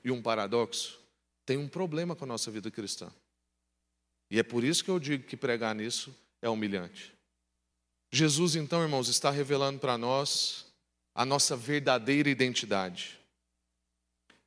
e 0.04 0.12
um 0.12 0.22
paradoxo, 0.22 1.00
tem 1.46 1.58
um 1.58 1.68
problema 1.68 2.16
com 2.16 2.26
a 2.26 2.28
nossa 2.28 2.52
vida 2.52 2.70
cristã. 2.70 3.10
E 4.34 4.40
é 4.40 4.42
por 4.42 4.64
isso 4.64 4.84
que 4.84 4.90
eu 4.90 4.98
digo 4.98 5.26
que 5.26 5.38
pregar 5.38 5.76
nisso 5.76 6.12
é 6.42 6.50
humilhante. 6.50 7.14
Jesus, 8.12 8.56
então, 8.56 8.82
irmãos, 8.82 9.08
está 9.08 9.30
revelando 9.30 9.78
para 9.78 9.96
nós 9.96 10.66
a 11.14 11.24
nossa 11.24 11.56
verdadeira 11.56 12.28
identidade. 12.28 13.20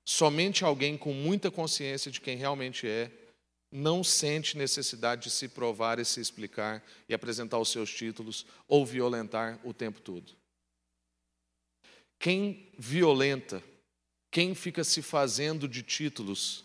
Somente 0.04 0.64
alguém 0.64 0.98
com 0.98 1.12
muita 1.12 1.52
consciência 1.52 2.10
de 2.10 2.20
quem 2.20 2.36
realmente 2.36 2.88
é 2.88 3.12
não 3.70 4.02
sente 4.02 4.58
necessidade 4.58 5.22
de 5.22 5.30
se 5.30 5.46
provar 5.46 6.00
e 6.00 6.04
se 6.04 6.20
explicar 6.20 6.84
e 7.08 7.14
apresentar 7.14 7.60
os 7.60 7.68
seus 7.68 7.88
títulos 7.88 8.44
ou 8.66 8.84
violentar 8.84 9.60
o 9.62 9.72
tempo 9.72 10.00
todo. 10.00 10.32
Quem 12.18 12.72
violenta, 12.76 13.62
quem 14.32 14.52
fica 14.52 14.82
se 14.82 15.00
fazendo 15.00 15.68
de 15.68 15.84
títulos, 15.84 16.64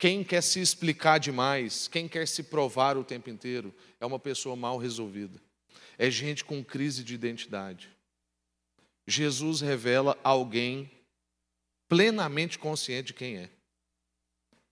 quem 0.00 0.24
quer 0.24 0.42
se 0.42 0.58
explicar 0.58 1.18
demais, 1.18 1.86
quem 1.86 2.08
quer 2.08 2.26
se 2.26 2.42
provar 2.44 2.96
o 2.96 3.04
tempo 3.04 3.28
inteiro, 3.28 3.72
é 4.00 4.06
uma 4.06 4.18
pessoa 4.18 4.56
mal 4.56 4.78
resolvida. 4.78 5.38
É 5.98 6.10
gente 6.10 6.42
com 6.42 6.64
crise 6.64 7.04
de 7.04 7.12
identidade. 7.12 7.90
Jesus 9.06 9.60
revela 9.60 10.18
alguém 10.24 10.90
plenamente 11.86 12.58
consciente 12.58 13.08
de 13.08 13.14
quem 13.14 13.36
é. 13.36 13.50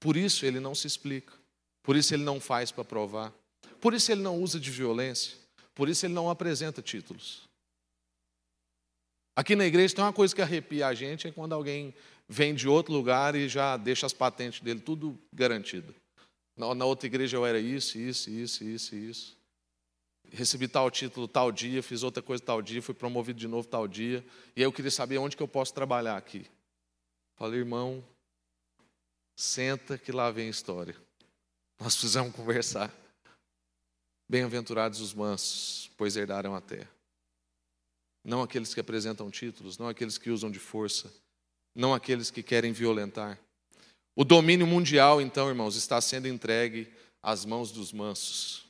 Por 0.00 0.16
isso 0.16 0.46
ele 0.46 0.60
não 0.60 0.74
se 0.74 0.86
explica. 0.86 1.34
Por 1.82 1.94
isso 1.94 2.14
ele 2.14 2.24
não 2.24 2.40
faz 2.40 2.70
para 2.70 2.82
provar. 2.82 3.30
Por 3.82 3.92
isso 3.92 4.10
ele 4.10 4.22
não 4.22 4.40
usa 4.40 4.58
de 4.58 4.70
violência. 4.70 5.36
Por 5.74 5.90
isso 5.90 6.06
ele 6.06 6.14
não 6.14 6.30
apresenta 6.30 6.80
títulos. 6.80 7.46
Aqui 9.36 9.54
na 9.54 9.66
igreja 9.66 9.94
tem 9.94 10.02
uma 10.02 10.12
coisa 10.12 10.34
que 10.34 10.40
arrepia 10.40 10.86
a 10.86 10.94
gente 10.94 11.28
é 11.28 11.30
quando 11.30 11.52
alguém 11.52 11.94
vem 12.28 12.54
de 12.54 12.68
outro 12.68 12.92
lugar 12.92 13.34
e 13.34 13.48
já 13.48 13.76
deixa 13.76 14.04
as 14.04 14.12
patentes 14.12 14.60
dele 14.60 14.80
tudo 14.80 15.18
garantido. 15.32 15.94
Na, 16.56 16.74
na 16.74 16.84
outra 16.84 17.06
igreja 17.06 17.36
eu 17.36 17.46
era 17.46 17.58
isso, 17.58 17.96
isso, 17.98 18.28
isso, 18.28 18.64
isso, 18.64 18.94
isso. 18.94 19.38
Recebi 20.30 20.68
tal 20.68 20.90
título 20.90 21.26
tal 21.26 21.50
dia, 21.50 21.82
fiz 21.82 22.02
outra 22.02 22.22
coisa 22.22 22.42
tal 22.42 22.60
dia, 22.60 22.82
fui 22.82 22.94
promovido 22.94 23.38
de 23.38 23.48
novo 23.48 23.66
tal 23.66 23.88
dia. 23.88 24.24
E 24.54 24.60
aí 24.60 24.64
eu 24.64 24.72
queria 24.72 24.90
saber 24.90 25.16
onde 25.16 25.36
que 25.36 25.42
eu 25.42 25.48
posso 25.48 25.72
trabalhar 25.72 26.16
aqui. 26.18 26.44
Falei, 27.36 27.60
irmão, 27.60 28.04
senta 29.34 29.96
que 29.96 30.12
lá 30.12 30.30
vem 30.30 30.48
história. 30.48 30.94
Nós 31.80 31.94
precisamos 31.94 32.34
conversar. 32.34 32.92
Bem-aventurados 34.28 35.00
os 35.00 35.14
mansos, 35.14 35.90
pois 35.96 36.14
herdaram 36.14 36.54
a 36.54 36.60
terra. 36.60 36.90
Não 38.22 38.42
aqueles 38.42 38.74
que 38.74 38.80
apresentam 38.80 39.30
títulos, 39.30 39.78
não 39.78 39.88
aqueles 39.88 40.18
que 40.18 40.28
usam 40.28 40.50
de 40.50 40.58
força, 40.58 41.10
não 41.74 41.94
aqueles 41.94 42.31
que 42.31 42.42
querem 42.42 42.72
violentar. 42.72 43.38
O 44.16 44.24
domínio 44.24 44.66
mundial, 44.66 45.20
então, 45.20 45.48
irmãos, 45.48 45.76
está 45.76 46.00
sendo 46.00 46.26
entregue 46.26 46.92
às 47.22 47.44
mãos 47.44 47.70
dos 47.70 47.92
mansos. 47.92 48.66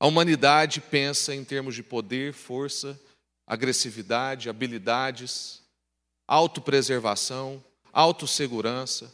A 0.00 0.06
humanidade 0.06 0.80
pensa 0.80 1.34
em 1.34 1.44
termos 1.44 1.74
de 1.74 1.82
poder, 1.82 2.32
força, 2.32 3.00
agressividade, 3.46 4.48
habilidades, 4.48 5.62
autopreservação, 6.26 7.64
autossegurança 7.92 9.12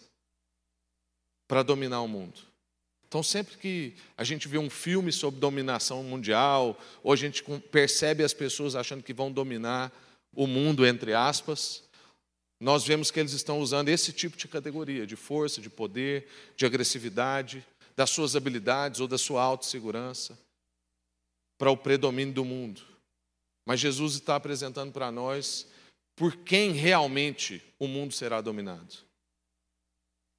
para 1.46 1.62
dominar 1.62 2.00
o 2.00 2.08
mundo. 2.08 2.40
Então, 3.06 3.22
sempre 3.22 3.56
que 3.56 3.94
a 4.16 4.24
gente 4.24 4.48
vê 4.48 4.58
um 4.58 4.68
filme 4.68 5.12
sobre 5.12 5.38
dominação 5.38 6.02
mundial, 6.02 6.76
ou 7.00 7.12
a 7.12 7.16
gente 7.16 7.44
percebe 7.70 8.24
as 8.24 8.34
pessoas 8.34 8.74
achando 8.74 9.04
que 9.04 9.14
vão 9.14 9.30
dominar 9.30 9.92
o 10.34 10.48
mundo, 10.48 10.84
entre 10.84 11.14
aspas, 11.14 11.83
nós 12.64 12.82
vemos 12.82 13.10
que 13.10 13.20
eles 13.20 13.34
estão 13.34 13.60
usando 13.60 13.90
esse 13.90 14.10
tipo 14.10 14.38
de 14.38 14.48
categoria, 14.48 15.06
de 15.06 15.16
força, 15.16 15.60
de 15.60 15.68
poder, 15.68 16.26
de 16.56 16.64
agressividade, 16.64 17.62
das 17.94 18.08
suas 18.08 18.34
habilidades 18.34 19.00
ou 19.00 19.06
da 19.06 19.18
sua 19.18 19.42
autossegurança, 19.42 20.38
para 21.58 21.70
o 21.70 21.76
predomínio 21.76 22.32
do 22.32 22.42
mundo. 22.42 22.80
Mas 23.66 23.80
Jesus 23.80 24.14
está 24.14 24.36
apresentando 24.36 24.92
para 24.92 25.12
nós 25.12 25.66
por 26.16 26.36
quem 26.38 26.72
realmente 26.72 27.62
o 27.78 27.86
mundo 27.86 28.14
será 28.14 28.40
dominado. 28.40 28.94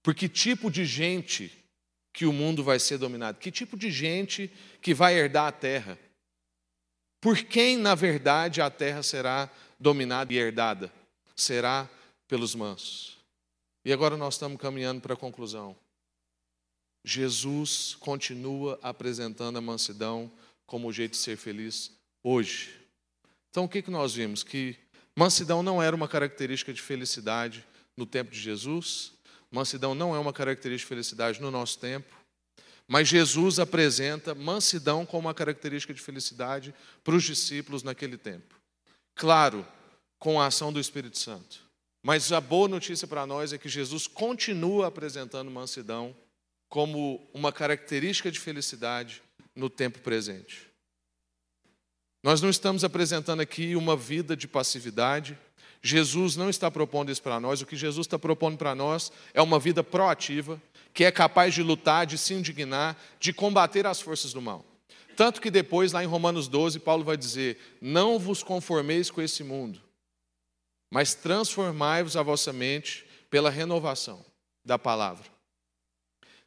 Por 0.02 0.16
que 0.16 0.28
tipo 0.28 0.72
de 0.72 0.84
gente 0.84 1.56
que 2.12 2.26
o 2.26 2.34
mundo 2.34 2.64
vai 2.64 2.80
ser 2.80 2.98
dominado? 2.98 3.38
Que 3.38 3.52
tipo 3.52 3.78
de 3.78 3.92
gente 3.92 4.52
que 4.82 4.96
vai 4.96 5.14
herdar 5.14 5.46
a 5.46 5.52
terra? 5.52 6.00
Por 7.22 7.38
quem, 7.44 7.78
na 7.78 7.94
verdade, 7.94 8.62
a 8.62 8.72
terra 8.72 9.04
será 9.04 9.48
dominada 9.80 10.34
e 10.34 10.38
herdada? 10.38 10.92
Será 11.36 11.88
pelos 12.28 12.56
mansos. 12.56 13.18
E 13.84 13.94
agora 13.94 14.18
nós 14.18 14.36
estamos 14.36 14.60
caminhando 14.60 15.02
para 15.02 15.14
a 15.14 15.18
conclusão. 15.18 15.76
Jesus 17.04 17.96
continua 18.00 18.80
apresentando 18.82 19.58
a 19.58 19.62
mansidão 19.62 20.32
como 20.66 20.88
o 20.88 20.94
jeito 20.94 21.12
de 21.12 21.18
ser 21.18 21.38
feliz 21.38 21.92
hoje. 22.24 22.80
Então 23.52 23.66
o 23.66 23.70
que, 23.70 23.82
que 23.82 23.92
nós 23.92 24.16
vimos? 24.16 24.44
Que 24.44 24.76
mansidão 25.16 25.62
não 25.62 25.82
era 25.82 25.96
uma 25.96 26.08
característica 26.08 26.74
de 26.74 26.82
felicidade 26.82 27.66
no 27.96 28.06
tempo 28.06 28.32
de 28.32 28.40
Jesus, 28.40 29.16
Mansidão 29.56 29.96
não 29.96 30.14
é 30.14 30.20
uma 30.20 30.34
característica 30.34 30.86
de 30.86 30.96
felicidade 30.96 31.42
no 31.42 31.50
nosso 31.50 31.80
tempo, 31.80 32.14
mas 32.86 33.08
Jesus 33.08 33.58
apresenta 33.58 34.36
mansidão 34.36 35.06
como 35.06 35.28
uma 35.28 35.34
característica 35.34 35.94
de 35.94 36.02
felicidade 36.02 36.76
para 37.04 37.16
os 37.16 37.24
discípulos 37.24 37.82
naquele 37.82 38.18
tempo. 38.18 38.54
Claro, 39.16 39.66
com 40.20 40.42
a 40.42 40.48
ação 40.48 40.74
do 40.74 40.80
Espírito 40.80 41.18
Santo. 41.18 41.65
Mas 42.06 42.32
a 42.32 42.40
boa 42.40 42.68
notícia 42.68 43.08
para 43.08 43.26
nós 43.26 43.52
é 43.52 43.58
que 43.58 43.68
Jesus 43.68 44.06
continua 44.06 44.86
apresentando 44.86 45.50
mansidão 45.50 46.16
como 46.70 47.28
uma 47.34 47.52
característica 47.52 48.30
de 48.30 48.40
felicidade 48.40 49.24
no 49.56 49.72
tempo 49.72 49.98
presente. 49.98 50.68
Nós 52.24 52.44
não 52.44 52.50
estamos 52.52 52.84
apresentando 52.84 53.40
aqui 53.40 53.76
uma 53.76 53.98
vida 53.98 54.38
de 54.38 54.48
passividade. 54.48 55.36
Jesus 55.82 56.36
não 56.36 56.48
está 56.48 56.70
propondo 56.70 57.12
isso 57.12 57.24
para 57.24 57.40
nós. 57.40 57.64
O 57.64 57.66
que 57.66 57.76
Jesus 57.76 58.06
está 58.06 58.20
propondo 58.20 58.56
para 58.56 58.76
nós 58.76 59.12
é 59.34 59.42
uma 59.42 59.58
vida 59.58 59.84
proativa, 59.84 60.62
que 60.94 61.06
é 61.06 61.12
capaz 61.12 61.56
de 61.56 61.64
lutar, 61.64 62.06
de 62.06 62.20
se 62.20 62.36
indignar, 62.36 62.96
de 63.20 63.34
combater 63.34 63.88
as 63.88 64.00
forças 64.00 64.32
do 64.32 64.40
mal. 64.40 64.64
Tanto 65.16 65.42
que 65.42 65.50
depois, 65.50 65.92
lá 65.92 66.04
em 66.04 66.08
Romanos 66.08 66.48
12, 66.48 66.82
Paulo 66.82 67.04
vai 67.04 67.18
dizer: 67.18 67.58
Não 67.82 68.20
vos 68.20 68.44
conformeis 68.44 69.10
com 69.10 69.24
esse 69.24 69.44
mundo, 69.44 69.82
mas 70.96 71.14
transformai-vos 71.14 72.16
a 72.16 72.24
vossa 72.24 72.54
mente 72.54 73.06
pela 73.30 73.50
renovação 73.50 74.26
da 74.64 74.80
palavra. 74.80 75.30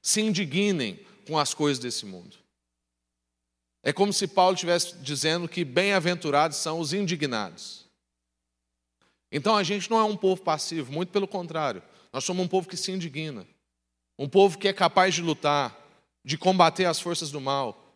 Se 0.01 0.23
indignem 0.23 1.05
com 1.27 1.39
as 1.39 1.53
coisas 1.53 1.79
desse 1.79 2.07
mundo. 2.07 2.35
É 3.83 3.93
como 3.93 4.11
se 4.11 4.27
Paulo 4.27 4.55
estivesse 4.55 4.97
dizendo 5.01 5.47
que 5.47 5.67
bem-aventurados 5.67 6.57
são 6.57 6.81
os 6.81 6.95
indignados. 6.95 7.85
Então 9.31 9.55
a 9.55 9.63
gente 9.63 9.91
não 9.91 9.99
é 9.99 10.05
um 10.05 10.17
povo 10.17 10.41
passivo, 10.41 10.91
muito 10.91 11.13
pelo 11.13 11.29
contrário. 11.29 11.83
Nós 12.11 12.25
somos 12.25 12.43
um 12.43 12.49
povo 12.49 12.67
que 12.67 12.77
se 12.79 12.91
indigna. 12.91 13.47
Um 14.19 14.27
povo 14.27 14.57
que 14.57 14.67
é 14.67 14.73
capaz 14.73 15.15
de 15.15 15.21
lutar, 15.21 15.79
de 16.25 16.39
combater 16.39 16.87
as 16.87 16.99
forças 16.99 17.31
do 17.31 17.39
mal. 17.39 17.95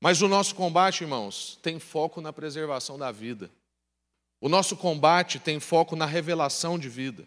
Mas 0.00 0.22
o 0.22 0.28
nosso 0.28 0.54
combate, 0.54 1.02
irmãos, 1.02 1.58
tem 1.60 1.80
foco 1.80 2.20
na 2.20 2.32
preservação 2.32 2.96
da 2.96 3.10
vida. 3.10 3.50
O 4.40 4.48
nosso 4.48 4.76
combate 4.76 5.38
tem 5.38 5.58
foco 5.58 5.96
na 5.96 6.06
revelação 6.06 6.78
de 6.78 6.88
vida, 6.88 7.26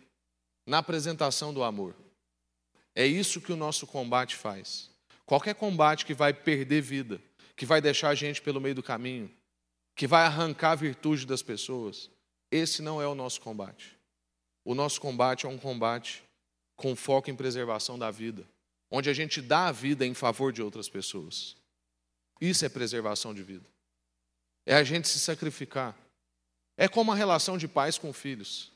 na 0.66 0.78
apresentação 0.78 1.54
do 1.54 1.64
amor. 1.64 1.96
É 2.96 3.06
isso 3.06 3.42
que 3.42 3.52
o 3.52 3.58
nosso 3.58 3.86
combate 3.86 4.36
faz. 4.36 4.90
Qualquer 5.26 5.56
combate 5.56 6.06
que 6.06 6.14
vai 6.14 6.34
perder 6.34 6.82
vida, 6.82 7.22
que 7.56 7.66
vai 7.66 7.82
deixar 7.82 8.10
a 8.10 8.16
gente 8.16 8.42
pelo 8.42 8.62
meio 8.62 8.76
do 8.76 8.84
caminho, 8.84 9.32
que 9.96 10.08
vai 10.08 10.26
arrancar 10.26 10.72
a 10.72 10.76
virtude 10.76 11.26
das 11.26 11.42
pessoas, 11.42 12.10
esse 12.50 12.82
não 12.82 13.02
é 13.02 13.08
o 13.08 13.16
nosso 13.16 13.40
combate. 13.42 13.98
O 14.64 14.76
nosso 14.76 15.00
combate 15.00 15.46
é 15.46 15.50
um 15.50 15.58
combate 15.58 16.24
com 16.76 16.96
foco 16.96 17.30
em 17.30 17.36
preservação 17.36 17.98
da 17.98 18.10
vida, 18.10 18.48
onde 18.90 19.10
a 19.10 19.14
gente 19.14 19.42
dá 19.42 19.68
a 19.68 19.72
vida 19.72 20.06
em 20.06 20.14
favor 20.14 20.52
de 20.52 20.62
outras 20.62 20.90
pessoas. 20.90 21.56
Isso 22.40 22.66
é 22.66 22.70
preservação 22.70 23.34
de 23.34 23.44
vida. 23.44 23.66
É 24.66 24.76
a 24.76 24.84
gente 24.84 25.08
se 25.08 25.20
sacrificar. 25.20 25.96
É 26.78 26.88
como 26.88 27.12
a 27.12 27.16
relação 27.16 27.58
de 27.58 27.68
pais 27.68 27.98
com 27.98 28.12
filhos, 28.14 28.72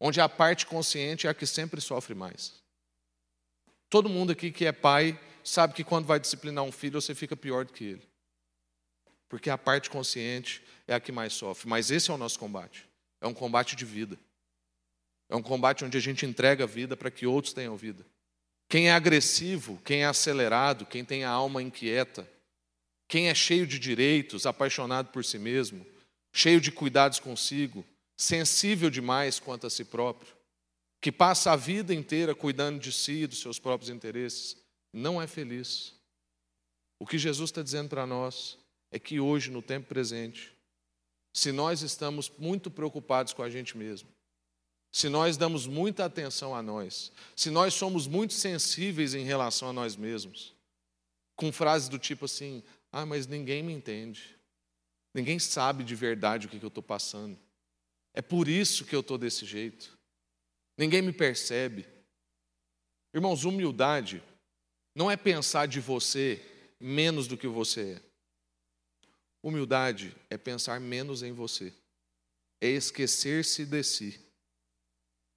onde 0.00 0.20
a 0.20 0.28
parte 0.28 0.66
consciente 0.66 1.26
é 1.26 1.30
a 1.30 1.34
que 1.34 1.46
sempre 1.46 1.80
sofre 1.80 2.14
mais. 2.14 2.54
Todo 3.90 4.08
mundo 4.08 4.32
aqui 4.32 4.50
que 4.50 4.66
é 4.66 4.72
pai 4.72 5.18
sabe 5.42 5.74
que 5.74 5.84
quando 5.84 6.06
vai 6.06 6.20
disciplinar 6.20 6.64
um 6.64 6.72
filho, 6.72 7.00
você 7.00 7.14
fica 7.14 7.36
pior 7.36 7.64
do 7.64 7.72
que 7.72 7.84
ele. 7.84 8.08
Porque 9.28 9.50
a 9.50 9.58
parte 9.58 9.90
consciente 9.90 10.62
é 10.86 10.94
a 10.94 11.00
que 11.00 11.12
mais 11.12 11.32
sofre. 11.32 11.68
Mas 11.68 11.90
esse 11.90 12.10
é 12.10 12.14
o 12.14 12.18
nosso 12.18 12.38
combate. 12.38 12.88
É 13.20 13.26
um 13.26 13.34
combate 13.34 13.76
de 13.76 13.84
vida. 13.84 14.18
É 15.28 15.36
um 15.36 15.42
combate 15.42 15.84
onde 15.84 15.96
a 15.96 16.00
gente 16.00 16.24
entrega 16.24 16.64
a 16.64 16.66
vida 16.66 16.96
para 16.96 17.10
que 17.10 17.26
outros 17.26 17.52
tenham 17.52 17.76
vida. 17.76 18.04
Quem 18.68 18.88
é 18.88 18.92
agressivo, 18.92 19.80
quem 19.84 20.02
é 20.02 20.06
acelerado, 20.06 20.86
quem 20.86 21.04
tem 21.04 21.24
a 21.24 21.30
alma 21.30 21.62
inquieta, 21.62 22.28
quem 23.06 23.28
é 23.28 23.34
cheio 23.34 23.66
de 23.66 23.78
direitos, 23.78 24.46
apaixonado 24.46 25.10
por 25.10 25.24
si 25.24 25.38
mesmo, 25.38 25.86
cheio 26.38 26.60
de 26.60 26.70
cuidados 26.70 27.18
consigo, 27.18 27.84
sensível 28.16 28.88
demais 28.88 29.40
quanto 29.40 29.66
a 29.66 29.70
si 29.70 29.84
próprio, 29.84 30.32
que 31.00 31.10
passa 31.10 31.50
a 31.50 31.56
vida 31.56 31.92
inteira 31.92 32.32
cuidando 32.32 32.78
de 32.78 32.92
si 32.92 33.22
e 33.22 33.26
dos 33.26 33.40
seus 33.40 33.58
próprios 33.58 33.90
interesses, 33.90 34.56
não 34.92 35.20
é 35.20 35.26
feliz. 35.26 35.94
O 36.96 37.04
que 37.04 37.18
Jesus 37.18 37.50
está 37.50 37.60
dizendo 37.60 37.88
para 37.88 38.06
nós 38.06 38.56
é 38.92 39.00
que 39.00 39.18
hoje, 39.18 39.50
no 39.50 39.60
tempo 39.60 39.88
presente, 39.88 40.56
se 41.32 41.50
nós 41.50 41.82
estamos 41.82 42.30
muito 42.38 42.70
preocupados 42.70 43.32
com 43.32 43.42
a 43.42 43.50
gente 43.50 43.76
mesmo, 43.76 44.08
se 44.92 45.08
nós 45.08 45.36
damos 45.36 45.66
muita 45.66 46.04
atenção 46.04 46.54
a 46.54 46.62
nós, 46.62 47.10
se 47.34 47.50
nós 47.50 47.74
somos 47.74 48.06
muito 48.06 48.32
sensíveis 48.32 49.12
em 49.12 49.24
relação 49.24 49.70
a 49.70 49.72
nós 49.72 49.96
mesmos, 49.96 50.54
com 51.34 51.50
frases 51.50 51.88
do 51.88 51.98
tipo 51.98 52.26
assim: 52.26 52.62
ah, 52.92 53.04
mas 53.04 53.26
ninguém 53.26 53.60
me 53.60 53.72
entende, 53.72 54.37
ninguém 55.14 55.38
sabe 55.38 55.84
de 55.84 55.94
verdade 55.94 56.46
o 56.46 56.50
que 56.50 56.62
eu 56.62 56.68
estou 56.68 56.82
passando, 56.82 57.38
é 58.14 58.22
por 58.22 58.48
isso 58.48 58.84
que 58.84 58.94
eu 58.94 59.00
estou 59.00 59.18
desse 59.18 59.44
jeito, 59.44 59.96
ninguém 60.76 61.02
me 61.02 61.12
percebe. 61.12 61.86
Irmãos, 63.14 63.44
humildade 63.44 64.22
não 64.94 65.10
é 65.10 65.16
pensar 65.16 65.66
de 65.66 65.80
você 65.80 66.44
menos 66.80 67.26
do 67.26 67.36
que 67.36 67.46
você 67.46 67.92
é. 67.92 68.08
Humildade 69.42 70.14
é 70.28 70.36
pensar 70.36 70.80
menos 70.80 71.22
em 71.22 71.32
você, 71.32 71.72
é 72.60 72.68
esquecer-se 72.68 73.64
de 73.64 73.82
si. 73.82 74.20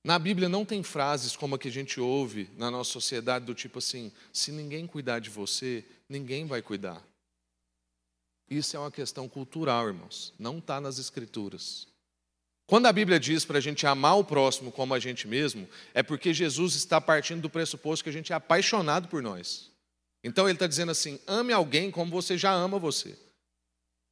Na 0.04 0.18
Bíblia 0.18 0.50
não 0.50 0.66
tem 0.66 0.82
frases 0.82 1.36
como 1.36 1.54
a 1.54 1.60
que 1.60 1.68
a 1.68 1.72
gente 1.72 2.00
ouve 2.00 2.50
na 2.58 2.72
nossa 2.72 2.92
sociedade, 2.92 3.46
do 3.46 3.54
tipo 3.54 3.78
assim: 3.78 4.12
se 4.34 4.52
ninguém 4.52 4.88
cuidar 4.88 5.20
de 5.20 5.30
você, 5.30 5.86
ninguém 6.10 6.48
vai 6.48 6.62
cuidar. 6.62 7.06
Isso 8.52 8.76
é 8.76 8.80
uma 8.80 8.92
questão 8.92 9.30
cultural, 9.30 9.88
irmãos, 9.88 10.34
não 10.38 10.58
está 10.58 10.82
nas 10.82 11.00
Escrituras. 11.00 11.88
Quando 12.68 12.86
a 12.86 12.92
Bíblia 12.92 13.18
diz 13.18 13.46
para 13.46 13.60
a 13.60 13.62
gente 13.62 13.88
amar 13.88 14.18
o 14.18 14.26
próximo 14.26 14.74
como 14.74 14.94
a 14.94 15.00
gente 15.00 15.26
mesmo, 15.26 15.70
é 15.94 16.04
porque 16.04 16.34
Jesus 16.34 16.76
está 16.76 17.00
partindo 17.00 17.42
do 17.42 17.50
pressuposto 17.50 18.04
que 18.04 18.10
a 18.10 18.14
gente 18.14 18.34
é 18.34 18.36
apaixonado 18.36 19.08
por 19.08 19.24
nós. 19.24 19.72
Então 20.22 20.48
ele 20.48 20.58
está 20.58 20.68
dizendo 20.68 20.92
assim: 20.92 21.18
ame 21.26 21.54
alguém 21.54 21.90
como 21.90 22.12
você 22.12 22.38
já 22.38 22.52
ama 22.52 22.78
você. 22.78 23.18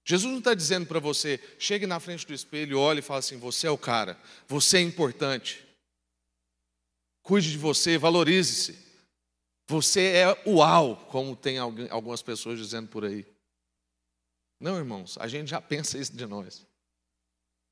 Jesus 0.05 0.31
não 0.31 0.39
está 0.39 0.53
dizendo 0.53 0.85
para 0.85 1.01
você, 1.01 1.37
chegue 1.59 1.85
na 1.85 1.99
frente 1.99 2.25
do 2.25 2.33
espelho, 2.33 2.79
olhe 2.79 2.99
e 2.99 3.03
fale 3.03 3.19
assim: 3.19 3.37
você 3.37 3.67
é 3.67 3.71
o 3.71 3.77
cara, 3.77 4.17
você 4.47 4.77
é 4.77 4.81
importante. 4.81 5.67
Cuide 7.23 7.51
de 7.51 7.57
você, 7.57 7.97
valorize-se. 7.97 8.87
Você 9.67 10.13
é 10.13 10.43
uau, 10.47 10.95
como 11.11 11.35
tem 11.35 11.57
algumas 11.57 12.21
pessoas 12.21 12.57
dizendo 12.57 12.87
por 12.87 13.03
aí. 13.03 13.25
Não, 14.59 14.77
irmãos, 14.77 15.17
a 15.19 15.27
gente 15.27 15.49
já 15.49 15.61
pensa 15.61 15.97
isso 15.97 16.15
de 16.15 16.25
nós. 16.25 16.65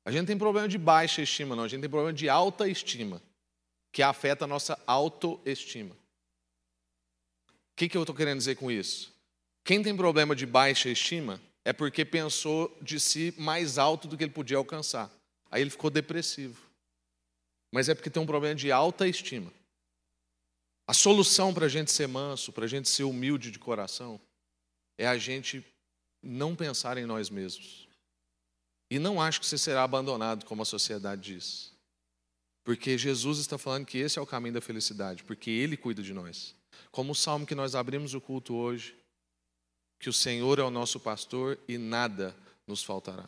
A 0.04 0.10
gente 0.10 0.26
tem 0.26 0.38
problema 0.38 0.66
de 0.66 0.78
baixa 0.78 1.20
estima, 1.20 1.54
não, 1.54 1.64
a 1.64 1.68
gente 1.68 1.82
tem 1.82 1.90
problema 1.90 2.14
de 2.14 2.28
alta 2.28 2.66
estima, 2.66 3.22
que 3.92 4.02
afeta 4.02 4.44
a 4.44 4.48
nossa 4.48 4.80
autoestima. 4.86 5.94
O 7.50 7.76
que, 7.76 7.88
que 7.88 7.96
eu 7.96 8.02
estou 8.02 8.16
querendo 8.16 8.38
dizer 8.38 8.56
com 8.56 8.70
isso? 8.70 9.12
Quem 9.64 9.82
tem 9.82 9.94
problema 9.94 10.34
de 10.34 10.46
baixa 10.46 10.88
estima 10.88 11.40
é 11.64 11.72
porque 11.74 12.04
pensou 12.04 12.74
de 12.80 12.98
si 12.98 13.34
mais 13.36 13.76
alto 13.76 14.08
do 14.08 14.16
que 14.16 14.24
ele 14.24 14.32
podia 14.32 14.56
alcançar. 14.56 15.10
Aí 15.50 15.60
ele 15.60 15.68
ficou 15.70 15.90
depressivo. 15.90 16.68
Mas 17.70 17.88
é 17.88 17.94
porque 17.94 18.08
tem 18.08 18.22
um 18.22 18.26
problema 18.26 18.54
de 18.54 18.72
alta 18.72 19.06
estima. 19.06 19.52
A 20.86 20.94
solução 20.94 21.52
para 21.52 21.66
a 21.66 21.68
gente 21.68 21.92
ser 21.92 22.08
manso, 22.08 22.50
para 22.50 22.64
a 22.64 22.68
gente 22.68 22.88
ser 22.88 23.02
humilde 23.02 23.50
de 23.50 23.58
coração, 23.58 24.18
é 24.96 25.06
a 25.06 25.18
gente 25.18 25.62
não 26.22 26.56
pensar 26.56 26.98
em 26.98 27.06
nós 27.06 27.30
mesmos. 27.30 27.88
E 28.90 28.98
não 28.98 29.20
acho 29.20 29.40
que 29.40 29.46
você 29.46 29.58
será 29.58 29.82
abandonado, 29.84 30.44
como 30.44 30.62
a 30.62 30.64
sociedade 30.64 31.34
diz. 31.34 31.72
Porque 32.64 32.98
Jesus 32.98 33.38
está 33.38 33.58
falando 33.58 33.86
que 33.86 33.98
esse 33.98 34.18
é 34.18 34.22
o 34.22 34.26
caminho 34.26 34.54
da 34.54 34.60
felicidade, 34.60 35.24
porque 35.24 35.50
Ele 35.50 35.76
cuida 35.76 36.02
de 36.02 36.12
nós. 36.12 36.54
Como 36.90 37.12
o 37.12 37.14
salmo 37.14 37.46
que 37.46 37.54
nós 37.54 37.74
abrimos 37.74 38.14
o 38.14 38.20
culto 38.20 38.54
hoje, 38.54 38.96
que 39.98 40.08
o 40.08 40.12
Senhor 40.12 40.58
é 40.58 40.62
o 40.62 40.70
nosso 40.70 41.00
pastor 41.00 41.58
e 41.66 41.76
nada 41.76 42.36
nos 42.66 42.82
faltará. 42.82 43.26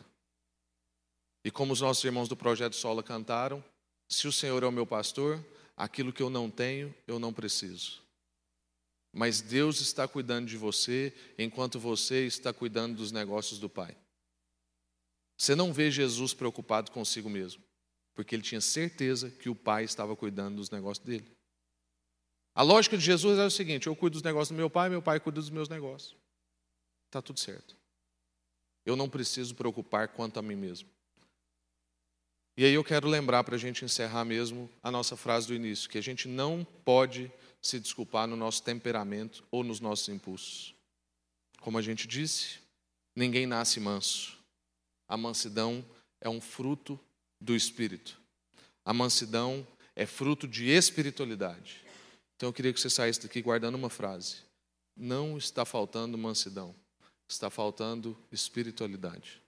E 1.43 1.51
como 1.51 1.73
os 1.73 1.81
nossos 1.81 2.03
irmãos 2.03 2.29
do 2.29 2.35
Projeto 2.35 2.75
Sola 2.75 3.01
cantaram, 3.01 3.63
se 4.07 4.27
o 4.27 4.31
Senhor 4.31 4.61
é 4.63 4.67
o 4.67 4.71
meu 4.71 4.85
pastor, 4.85 5.43
aquilo 5.75 6.13
que 6.13 6.21
eu 6.21 6.29
não 6.29 6.49
tenho, 6.49 6.93
eu 7.07 7.19
não 7.19 7.33
preciso. 7.33 8.01
Mas 9.13 9.41
Deus 9.41 9.81
está 9.81 10.07
cuidando 10.07 10.47
de 10.47 10.57
você 10.57 11.13
enquanto 11.37 11.79
você 11.79 12.25
está 12.25 12.53
cuidando 12.53 12.95
dos 12.95 13.11
negócios 13.11 13.59
do 13.59 13.69
Pai. 13.69 13.95
Você 15.37 15.55
não 15.55 15.73
vê 15.73 15.91
Jesus 15.91 16.33
preocupado 16.33 16.91
consigo 16.91 17.29
mesmo, 17.29 17.61
porque 18.13 18.35
ele 18.35 18.43
tinha 18.43 18.61
certeza 18.61 19.29
que 19.29 19.49
o 19.49 19.55
Pai 19.55 19.83
estava 19.83 20.15
cuidando 20.15 20.57
dos 20.57 20.69
negócios 20.69 21.05
dele. 21.05 21.29
A 22.53 22.63
lógica 22.63 22.97
de 22.97 23.03
Jesus 23.03 23.39
é 23.39 23.45
o 23.45 23.51
seguinte: 23.51 23.87
eu 23.87 23.95
cuido 23.95 24.13
dos 24.13 24.23
negócios 24.23 24.49
do 24.49 24.55
meu 24.55 24.69
pai, 24.69 24.89
meu 24.89 25.01
pai 25.01 25.19
cuida 25.19 25.39
dos 25.39 25.49
meus 25.49 25.69
negócios. 25.69 26.15
Está 27.07 27.21
tudo 27.21 27.39
certo. 27.39 27.75
Eu 28.85 28.95
não 28.95 29.09
preciso 29.09 29.55
preocupar 29.55 30.09
quanto 30.09 30.39
a 30.39 30.41
mim 30.41 30.55
mesmo. 30.55 30.89
E 32.57 32.65
aí 32.65 32.73
eu 32.73 32.83
quero 32.83 33.07
lembrar 33.07 33.43
para 33.43 33.55
a 33.55 33.57
gente 33.57 33.85
encerrar 33.85 34.25
mesmo 34.25 34.69
a 34.83 34.91
nossa 34.91 35.15
frase 35.15 35.47
do 35.47 35.53
início, 35.53 35.89
que 35.89 35.97
a 35.97 36.01
gente 36.01 36.27
não 36.27 36.65
pode 36.83 37.31
se 37.61 37.79
desculpar 37.79 38.27
no 38.27 38.35
nosso 38.35 38.63
temperamento 38.63 39.43
ou 39.51 39.63
nos 39.63 39.79
nossos 39.79 40.09
impulsos. 40.09 40.73
Como 41.59 41.77
a 41.77 41.81
gente 41.81 42.07
disse, 42.07 42.59
ninguém 43.15 43.45
nasce 43.45 43.79
manso. 43.79 44.37
A 45.07 45.15
mansidão 45.15 45.85
é 46.19 46.27
um 46.27 46.41
fruto 46.41 46.99
do 47.39 47.55
Espírito. 47.55 48.19
A 48.83 48.93
mansidão 48.93 49.65
é 49.95 50.05
fruto 50.05 50.47
de 50.47 50.69
espiritualidade. 50.69 51.83
Então 52.35 52.49
eu 52.49 52.53
queria 52.53 52.73
que 52.73 52.79
você 52.79 52.89
saísse 52.89 53.21
daqui 53.21 53.41
guardando 53.41 53.75
uma 53.75 53.89
frase. 53.89 54.37
Não 54.95 55.37
está 55.37 55.63
faltando 55.63 56.17
mansidão, 56.17 56.75
está 57.27 57.49
faltando 57.49 58.17
espiritualidade. 58.31 59.41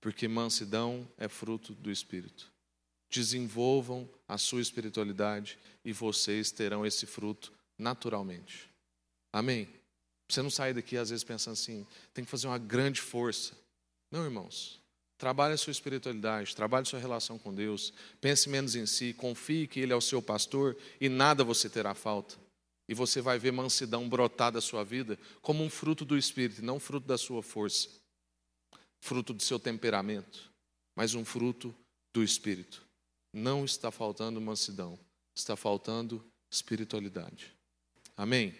Porque 0.00 0.26
mansidão 0.26 1.06
é 1.18 1.28
fruto 1.28 1.74
do 1.74 1.90
Espírito. 1.90 2.50
Desenvolvam 3.08 4.08
a 4.26 4.36
sua 4.36 4.60
espiritualidade 4.60 5.58
e 5.84 5.92
vocês 5.92 6.50
terão 6.50 6.84
esse 6.84 7.06
fruto 7.06 7.52
naturalmente. 7.78 8.68
Amém? 9.32 9.68
Você 10.28 10.42
não 10.42 10.50
sai 10.50 10.74
daqui 10.74 10.96
às 10.96 11.10
vezes 11.10 11.24
pensando 11.24 11.54
assim, 11.54 11.86
tem 12.12 12.24
que 12.24 12.30
fazer 12.30 12.46
uma 12.46 12.58
grande 12.58 13.00
força. 13.00 13.56
Não, 14.10 14.24
irmãos. 14.24 14.78
Trabalhe 15.16 15.54
a 15.54 15.56
sua 15.56 15.72
espiritualidade, 15.72 16.54
trabalhe 16.54 16.82
a 16.82 16.84
sua 16.84 17.00
relação 17.00 17.38
com 17.38 17.52
Deus, 17.52 17.92
pense 18.20 18.48
menos 18.48 18.76
em 18.76 18.86
si, 18.86 19.12
confie 19.12 19.66
que 19.66 19.80
Ele 19.80 19.92
é 19.92 19.96
o 19.96 20.00
seu 20.00 20.22
pastor 20.22 20.76
e 21.00 21.08
nada 21.08 21.42
você 21.42 21.68
terá 21.68 21.92
falta. 21.92 22.36
E 22.88 22.94
você 22.94 23.20
vai 23.20 23.38
ver 23.38 23.52
mansidão 23.52 24.08
brotar 24.08 24.52
da 24.52 24.60
sua 24.60 24.84
vida 24.84 25.18
como 25.42 25.64
um 25.64 25.68
fruto 25.68 26.04
do 26.04 26.16
Espírito, 26.16 26.64
não 26.64 26.78
fruto 26.78 27.06
da 27.06 27.18
sua 27.18 27.42
força, 27.42 27.88
fruto 29.00 29.34
do 29.34 29.42
seu 29.42 29.58
temperamento, 29.58 30.50
mas 30.96 31.14
um 31.14 31.24
fruto 31.24 31.74
do 32.14 32.22
Espírito. 32.22 32.87
Não 33.32 33.64
está 33.64 33.90
faltando 33.90 34.40
mansidão, 34.40 34.98
está 35.34 35.56
faltando 35.56 36.24
espiritualidade. 36.50 37.54
Amém? 38.16 38.54